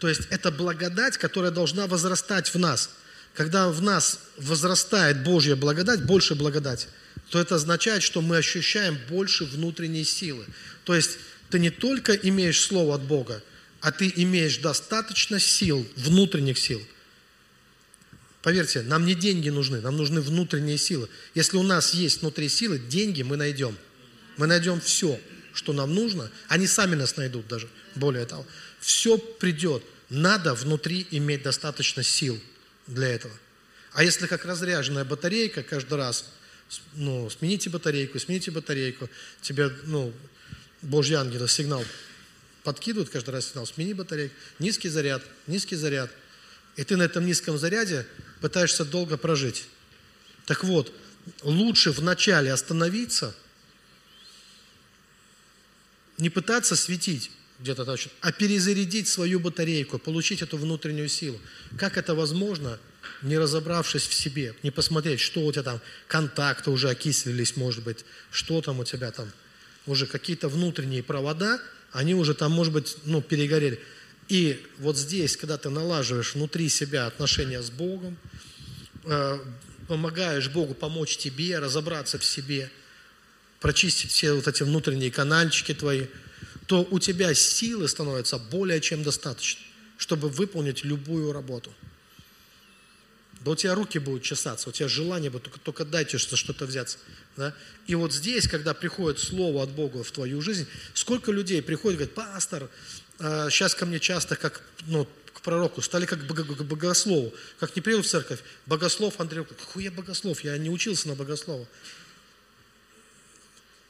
[0.00, 2.90] То есть, это благодать, которая должна возрастать в нас.
[3.34, 6.88] Когда в нас возрастает Божья благодать, больше благодати,
[7.30, 10.44] то это означает, что мы ощущаем больше внутренней силы.
[10.84, 11.18] То есть,
[11.50, 13.42] ты не только имеешь Слово от Бога,
[13.80, 16.80] а ты имеешь достаточно сил, внутренних сил–
[18.44, 21.08] Поверьте, нам не деньги нужны, нам нужны внутренние силы.
[21.34, 23.74] Если у нас есть внутри силы, деньги мы найдем.
[24.36, 25.18] Мы найдем все,
[25.54, 26.30] что нам нужно.
[26.48, 28.44] Они сами нас найдут даже, более того.
[28.80, 29.82] Все придет.
[30.10, 32.38] Надо внутри иметь достаточно сил
[32.86, 33.34] для этого.
[33.92, 36.30] А если как разряженная батарейка каждый раз,
[36.94, 39.08] ну, смените батарейку, смените батарейку,
[39.40, 40.12] тебе, ну,
[40.82, 41.84] Божьи ангелы сигнал
[42.64, 46.10] подкидывают каждый раз сигнал, смени батарейку, низкий заряд, низкий заряд.
[46.76, 48.06] И ты на этом низком заряде
[48.40, 49.66] пытаешься долго прожить.
[50.46, 50.92] Так вот,
[51.42, 53.34] лучше вначале остановиться,
[56.18, 57.30] не пытаться светить
[57.64, 61.40] где-то там, а перезарядить свою батарейку, получить эту внутреннюю силу.
[61.78, 62.78] Как это возможно,
[63.22, 68.04] не разобравшись в себе, не посмотреть, что у тебя там, контакты уже окислились, может быть,
[68.30, 69.32] что там у тебя там,
[69.86, 71.58] уже какие-то внутренние провода,
[71.90, 73.80] они уже там, может быть, ну, перегорели.
[74.28, 78.18] И вот здесь, когда ты налаживаешь внутри себя отношения с Богом,
[79.04, 79.38] э,
[79.88, 82.70] помогаешь Богу помочь тебе разобраться в себе,
[83.60, 86.08] прочистить все вот эти внутренние канальчики твои,
[86.66, 89.60] то у тебя силы становятся более чем достаточно,
[89.98, 91.72] чтобы выполнить любую работу.
[93.44, 96.96] Да у тебя руки будут чесаться, у тебя желание будет, только, только дайте что-то взяться.
[97.36, 97.54] Да?
[97.86, 102.14] И вот здесь, когда приходит слово от Бога в твою жизнь, сколько людей приходит, говорит,
[102.14, 102.70] пастор,
[103.18, 107.34] сейчас а, ко мне часто, как ну, к пророку, стали как богослову.
[107.60, 111.66] Как не принял в церковь, богослов Андрей, какой я богослов, я не учился на богослова.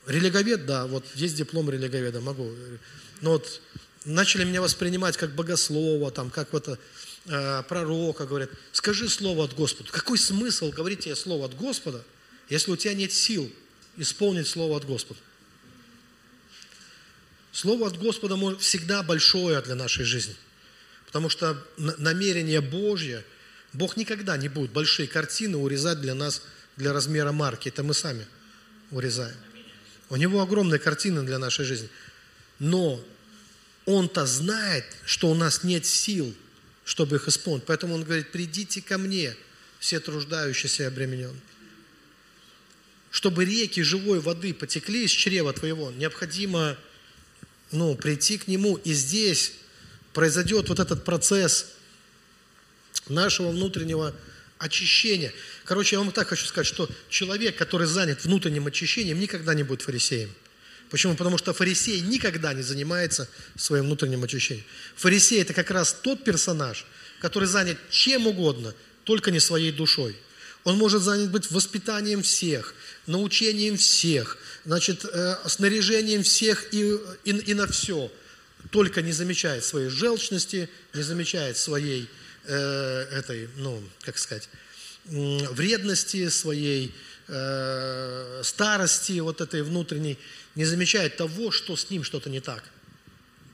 [0.07, 2.53] Религовед, да, вот есть диплом религоведа, могу.
[3.21, 3.61] Но вот
[4.05, 6.79] начали меня воспринимать как богослова, там, как вот
[7.27, 9.91] э, пророка, говорят, скажи слово от Господа.
[9.91, 12.05] Какой смысл говорить тебе слово от Господа,
[12.51, 13.51] если у тебя нет сил
[13.97, 15.21] исполнить слово от Господа?
[17.53, 20.37] Слово от Господа всегда большое для нашей жизни.
[21.07, 23.25] Потому что намерение Божье,
[23.73, 26.43] Бог никогда не будет большие картины урезать для нас,
[26.77, 27.69] для размера марки.
[27.69, 28.27] Это мы сами
[28.91, 29.37] урезаем.
[30.15, 31.89] У Него огромные картины для нашей жизни.
[32.61, 33.05] Но
[33.85, 36.33] Он-то знает, что у нас нет сил,
[36.85, 37.65] чтобы их исполнить.
[37.65, 39.37] Поэтому Он говорит, придите ко мне,
[39.81, 41.43] все труждающиеся и обремененные.
[43.11, 46.79] Чтобы реки живой воды потекли из чрева твоего, необходимо
[47.73, 48.77] ну, прийти к Нему.
[48.77, 49.55] И здесь
[50.13, 51.73] произойдет вот этот процесс
[53.09, 54.15] нашего внутреннего
[54.59, 55.35] очищения.
[55.65, 59.83] Короче, я вам так хочу сказать, что человек, который занят внутренним очищением, никогда не будет
[59.83, 60.31] фарисеем.
[60.91, 61.17] Почему?
[61.17, 64.67] Потому что фарисей никогда не занимается своим внутренним очищением.
[64.97, 66.87] Фарисей– это как раз тот персонаж,
[67.21, 68.75] который занят чем угодно,
[69.05, 70.15] только не своей душой.
[70.65, 72.75] Он может занят быть воспитанием всех,
[73.07, 78.11] научением всех, значит, э, снаряжением всех и, и, и на все.
[78.71, 82.09] Только не замечает своей желчности, не замечает своей
[82.45, 84.49] э, этой, ну, как сказать,
[85.07, 86.95] вредности, своей
[87.29, 90.19] э, старости, вот этой внутренней,
[90.55, 92.65] не замечает того, что с ним что-то не так.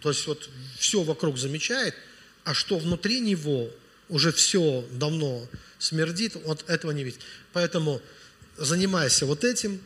[0.00, 0.48] То есть вот
[0.78, 1.94] все вокруг замечает,
[2.44, 3.70] а что внутри него
[4.08, 5.46] уже все давно
[5.78, 7.20] смердит, вот этого не видит.
[7.52, 8.00] Поэтому
[8.56, 9.80] занимайся вот этим,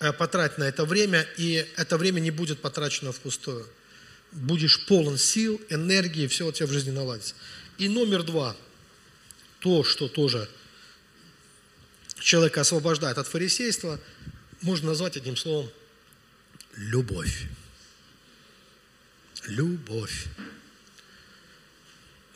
[0.00, 3.66] э, потрать на это время, и это время не будет потрачено впустую.
[4.32, 7.34] Будешь полон сил, энергии, все у тебя в жизни наладится.
[7.78, 8.56] И номер два,
[9.66, 10.48] то, что тоже
[12.20, 13.98] человека освобождает от фарисейства,
[14.60, 15.68] можно назвать одним словом
[16.76, 17.48] любовь.
[19.48, 20.26] Любовь.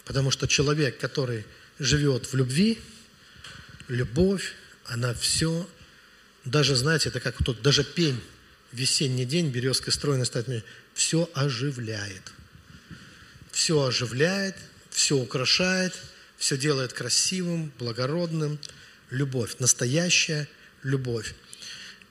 [0.04, 1.44] Потому что человек, который
[1.78, 2.80] живет в любви,
[3.86, 4.52] любовь,
[4.86, 5.70] она все,
[6.44, 8.20] даже, знаете, это как тут, даже пень,
[8.72, 10.46] весенний день, березка стройно стать,
[10.94, 12.32] все оживляет.
[13.52, 14.56] Все оживляет,
[14.90, 15.94] все украшает,
[16.40, 18.58] все делает красивым, благородным.
[19.10, 20.48] Любовь, настоящая
[20.82, 21.34] любовь.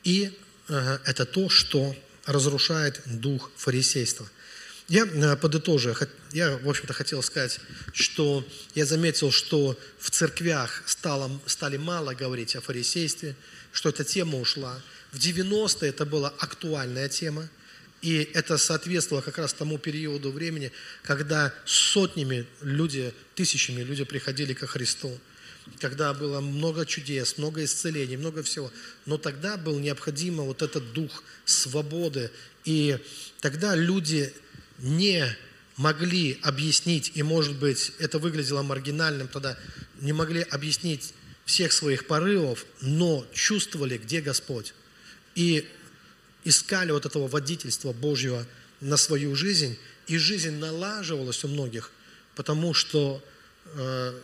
[0.06, 0.32] И
[0.68, 1.94] это то, что
[2.26, 4.30] разрушает дух фарисейства–
[4.90, 5.96] я э, подытожу,
[6.32, 7.60] я, в общем-то, хотел сказать,
[7.94, 8.44] что
[8.74, 13.36] я заметил, что в церквях стало, стали мало говорить о фарисействе,
[13.72, 14.82] что эта тема ушла.
[15.12, 17.48] В 90-е это была актуальная тема,
[18.02, 20.72] и это соответствовало как раз тому периоду времени,
[21.04, 25.18] когда сотнями люди, тысячами люди приходили ко Христу,
[25.80, 28.72] когда было много чудес, много исцелений, много всего.
[29.06, 32.32] Но тогда был необходимо вот этот дух свободы,
[32.66, 32.98] и
[33.42, 34.34] тогда люди
[34.80, 35.26] не
[35.76, 39.58] могли объяснить, и, может быть, это выглядело маргинальным тогда,
[40.02, 41.14] не могли объяснить
[41.46, 44.74] всех своих порывов, но чувствовали, где Господь.
[45.36, 45.68] И
[46.44, 48.46] искали вот этого водительства Божьего
[48.82, 51.92] на свою жизнь, и жизнь налаживалась у многих,
[52.36, 53.24] потому что
[53.66, 54.20] э,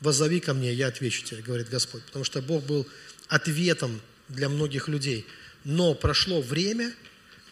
[0.00, 2.86] «возови ко мне, я отвечу тебе», говорит Господь, потому что Бог был
[3.28, 5.26] ответом для многих людей.
[5.64, 6.94] Но прошло время–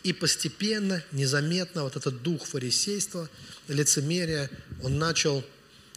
[0.05, 3.29] и постепенно, незаметно вот этот дух фарисейства,
[3.69, 4.51] лицемерия,
[4.83, 5.43] он начал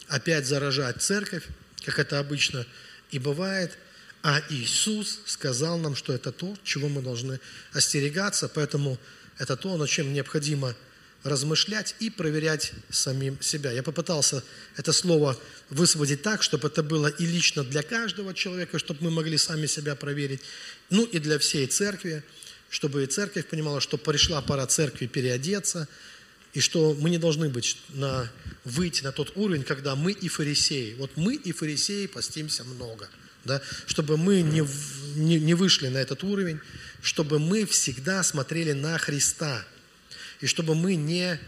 [0.08, 1.44] опять заражать церковь,
[1.84, 2.66] как это обычно
[3.10, 3.78] и бывает.
[4.22, 7.40] А Иисус сказал нам, что это то, чего мы должны
[7.72, 8.98] остерегаться, поэтому
[9.38, 10.74] это то, над чем необходимо
[11.22, 13.72] размышлять и проверять самим себя.
[13.72, 14.42] Я попытался
[14.76, 15.36] это слово
[15.68, 19.94] высвободить так, чтобы это было и лично для каждого человека, чтобы мы могли сами себя
[19.94, 20.40] проверить,
[20.90, 22.24] ну и для всей церкви
[22.70, 25.88] чтобы и церковь понимала, что пришла пора церкви переодеться,
[26.54, 28.30] и что мы не должны быть на,
[28.64, 30.94] выйти на тот уровень, когда мы и фарисеи.
[30.94, 33.08] Вот мы и фарисеи постимся много.
[33.44, 33.62] Да?
[33.86, 34.66] Чтобы мы не,
[35.16, 36.60] не, не вышли на этот уровень,
[37.02, 39.64] чтобы мы всегда смотрели на Христа.
[40.40, 41.40] И чтобы мы не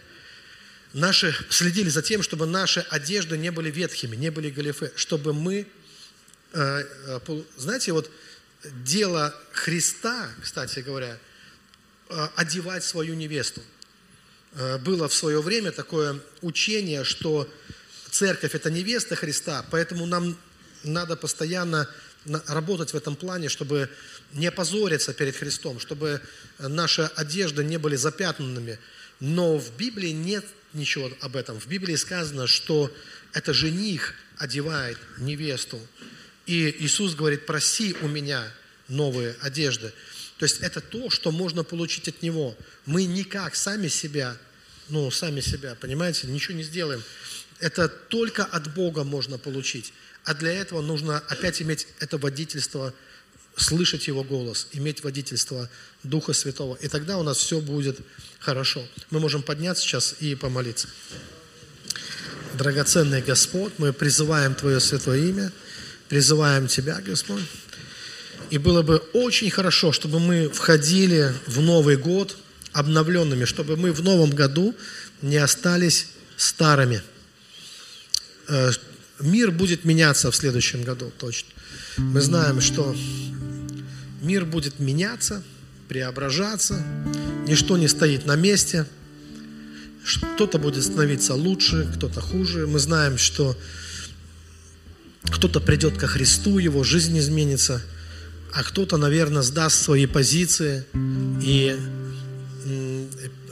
[0.93, 5.67] наши, следили за тем, чтобы наши одежды не были ветхими, не были галифе, чтобы мы,
[6.53, 8.11] э, э, знаете, вот
[8.85, 11.19] дело Христа, кстати говоря,
[12.09, 13.63] э, одевать свою невесту.
[14.81, 17.49] Было в свое время такое учение, что
[18.11, 20.37] церковь– это невеста Христа, поэтому нам
[20.83, 21.89] надо постоянно
[22.47, 23.89] работать в этом плане, чтобы
[24.33, 26.21] не опозориться перед Христом, чтобы
[26.59, 28.79] наши одежды не были запятнанными.
[29.21, 31.59] Но в Библии нет ничего об этом.
[31.59, 32.93] В Библии сказано, что
[33.33, 35.81] это жених одевает невесту.
[36.47, 38.51] И Иисус говорит, проси у меня
[38.89, 39.93] новые одежды.
[40.39, 42.57] То есть это то, что можно получить от Него.
[42.87, 44.37] Мы никак сами себя,
[44.89, 47.03] ну, сами себя, понимаете, ничего не сделаем.
[47.59, 49.93] Это только от Бога можно получить.
[50.25, 52.93] А для этого нужно опять иметь это водительство,
[53.57, 55.69] слышать Его голос, иметь водительство
[56.03, 56.77] Духа Святого.
[56.77, 57.99] И тогда у нас все будет
[58.39, 58.87] хорошо.
[59.11, 60.89] Мы можем подняться сейчас и помолиться.
[62.55, 65.53] Драгоценный Господь, мы призываем Твое Святое Имя–
[66.11, 67.43] призываем Тебя, Господь.
[68.51, 72.37] И было бы очень хорошо, чтобы мы входили в Новый год
[72.73, 74.75] обновленными, чтобы мы в новом году
[75.23, 77.01] не остались старыми.
[79.21, 81.51] Э, мир будет меняться в следующем году, точно.
[81.97, 82.95] Мы знаем, что
[84.23, 85.43] мир будет меняться,
[85.89, 86.85] преображаться,
[87.47, 88.87] ничто не стоит на месте,
[90.35, 92.67] кто-то будет становиться лучше, кто-то хуже.
[92.67, 93.57] Мы знаем, что
[95.25, 97.83] кто-то придет ко Христу, его жизнь изменится,
[98.53, 100.85] а кто-то, наверное, сдаст свои позиции
[101.43, 101.77] и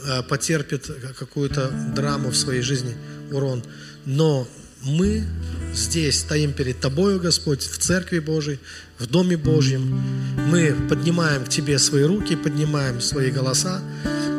[0.05, 2.95] а, потерпит какую-то драму в своей жизни,
[3.31, 3.63] урон.
[4.05, 4.47] Но
[4.83, 5.25] мы
[5.73, 8.59] здесь стоим перед Тобою, Господь, в Церкви Божьей,
[8.97, 10.01] в Доме Божьем.
[10.47, 13.81] Мы поднимаем к Тебе свои руки, поднимаем свои голоса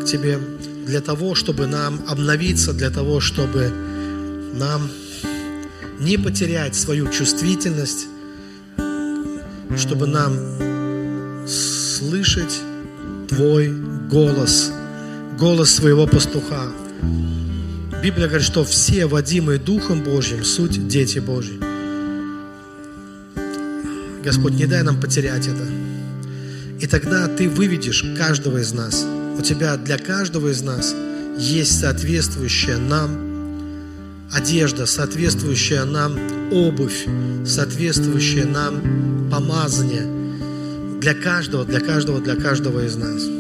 [0.02, 0.38] к Тебе
[0.86, 3.70] для того, чтобы нам обновиться, для того, чтобы
[4.54, 4.90] нам
[6.00, 8.06] не потерять свою чувствительность,
[9.76, 12.60] чтобы нам слышать
[13.28, 13.72] Твой
[14.10, 14.72] голос,
[15.38, 16.72] голос своего пастуха.
[18.02, 21.60] Библия говорит, что все водимые Духом Божьим суть дети Божьи.
[24.24, 25.66] Господь, не дай нам потерять это.
[26.80, 29.04] И тогда Ты выведешь каждого из нас.
[29.38, 30.94] У Тебя для каждого из нас
[31.38, 33.10] есть соответствующая нам
[34.32, 36.18] одежда, соответствующая нам
[36.52, 37.06] обувь,
[37.44, 43.39] соответствующая нам помазание для каждого, для каждого, для каждого из нас.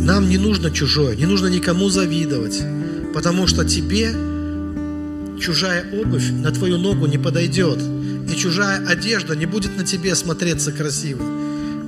[0.00, 2.62] Нам не нужно чужое, не нужно никому завидовать,
[3.14, 4.12] потому что тебе
[5.40, 7.78] чужая обувь на твою ногу не подойдет,
[8.30, 11.26] и чужая одежда не будет на тебе смотреться красивой.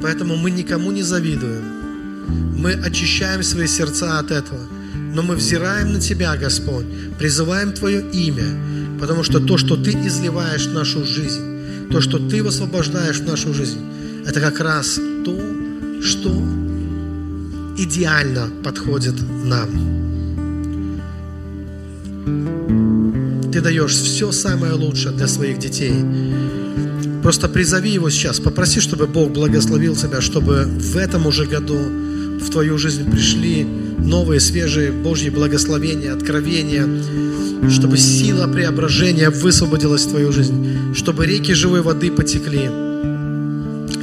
[0.02, 1.62] Поэтому мы никому не завидуем.
[2.58, 4.60] Мы очищаем свои сердца от этого.
[5.14, 6.86] Но мы взираем на Тебя, Господь,
[7.18, 12.42] призываем Твое имя, потому что то, что Ты изливаешь в нашу жизнь, то, что Ты
[12.42, 13.78] высвобождаешь в нашу жизнь,
[14.26, 15.40] это как раз то,
[16.02, 16.63] что
[17.76, 19.14] идеально подходит
[19.44, 19.68] нам.
[23.52, 25.94] Ты даешь все самое лучшее для своих детей.
[27.22, 31.78] Просто призови его сейчас, попроси, чтобы Бог благословил тебя, чтобы в этом уже году
[32.40, 36.86] в твою жизнь пришли новые, свежие Божьи благословения, откровения,
[37.70, 42.68] чтобы сила преображения высвободилась в твою жизнь, чтобы реки живой воды потекли.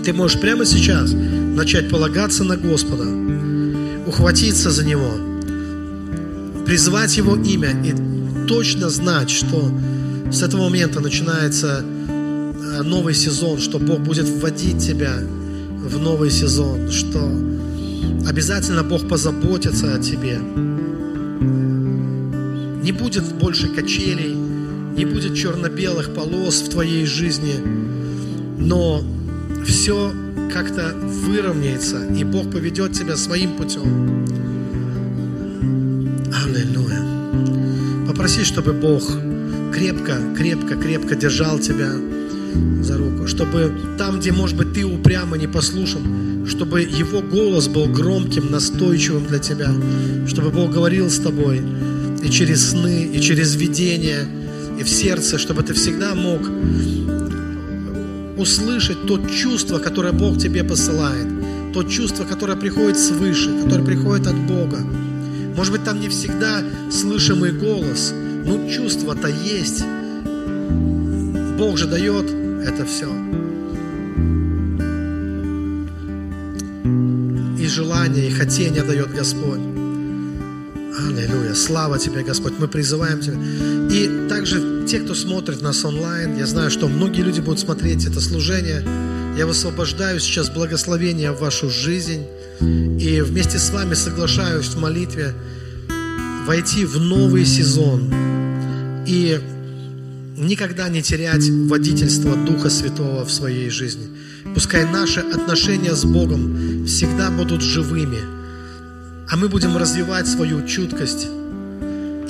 [0.04, 3.06] Ты можешь прямо сейчас начать полагаться на Господа,
[4.12, 5.14] ухватиться за Него,
[6.66, 7.94] призвать Его имя и
[8.46, 9.72] точно знать, что
[10.30, 16.92] с этого момента начинается э, новый сезон, что Бог будет вводить тебя в новый сезон,
[16.92, 17.20] что
[18.28, 20.40] обязательно Бог позаботится о тебе.
[22.84, 24.36] Не будет больше качелей,
[24.98, 27.56] не будет черно-белых полос в твоей жизни,
[28.58, 29.02] но
[29.66, 30.12] все
[30.52, 34.28] как-то выровняется, и Бог поведет тебя своим путем.
[36.34, 38.08] Аллилуйя.
[38.08, 39.04] Попроси, чтобы Бог
[39.74, 41.92] крепко, крепко, крепко держал тебя
[42.82, 47.88] за руку, чтобы там, где, может быть, ты упрямо не послушан, чтобы Его голос был
[47.88, 49.72] громким, настойчивым для тебя,
[50.28, 51.62] чтобы Бог говорил с тобой
[52.22, 54.28] и через сны, и через видение,
[54.80, 56.42] и в сердце, чтобы ты всегда мог
[58.42, 61.28] услышать то чувство, которое Бог тебе посылает,
[61.74, 64.80] то чувство, которое приходит свыше, которое приходит от Бога.
[65.56, 68.14] Может быть, там не всегда слышимый голос,
[68.46, 69.84] но чувство-то есть.
[71.58, 72.26] Бог же дает
[72.66, 73.08] это все.
[77.60, 79.60] И желание, и хотение дает Господь.
[81.00, 81.54] Аллилуйя.
[81.54, 82.54] Слава Тебе, Господь.
[82.60, 83.38] Мы призываем Тебя.
[83.92, 88.20] И также те, кто смотрит нас онлайн, я знаю, что многие люди будут смотреть это
[88.20, 88.84] служение.
[89.38, 92.26] Я высвобождаю сейчас благословение в вашу жизнь.
[92.60, 95.34] И вместе с вами соглашаюсь в молитве
[96.46, 98.14] войти в новый сезон.
[99.08, 99.40] И
[100.38, 104.08] никогда не терять водительство Духа Святого в своей жизни.
[104.54, 108.20] Пускай наши отношения с Богом всегда будут живыми–
[109.32, 111.28] а мы будем развивать свою чуткость.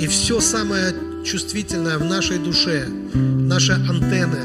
[0.02, 4.40] И все самое чувствительное в нашей душе, наши антенны,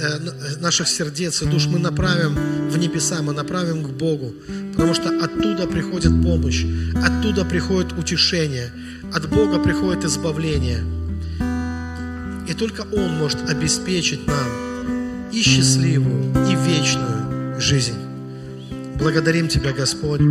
[0.00, 2.34] э, наших сердец и душ мы направим
[2.70, 4.32] в небеса, мы направим к Богу,
[4.72, 6.64] потому что оттуда приходит помощь,
[6.94, 8.72] оттуда приходит утешение,
[9.12, 10.82] от Бога приходит избавление.
[12.48, 17.98] И только Он может обеспечить нам и счастливую, и вечную жизнь.
[18.98, 20.22] Благодарим Тебя, Господь,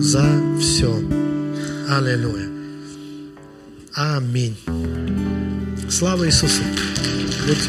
[0.00, 0.24] за
[0.60, 1.02] все.
[1.88, 2.51] Аллилуйя.
[3.94, 4.56] Аминь.
[5.90, 6.62] Слава Иисусу.
[7.46, 7.68] Будь...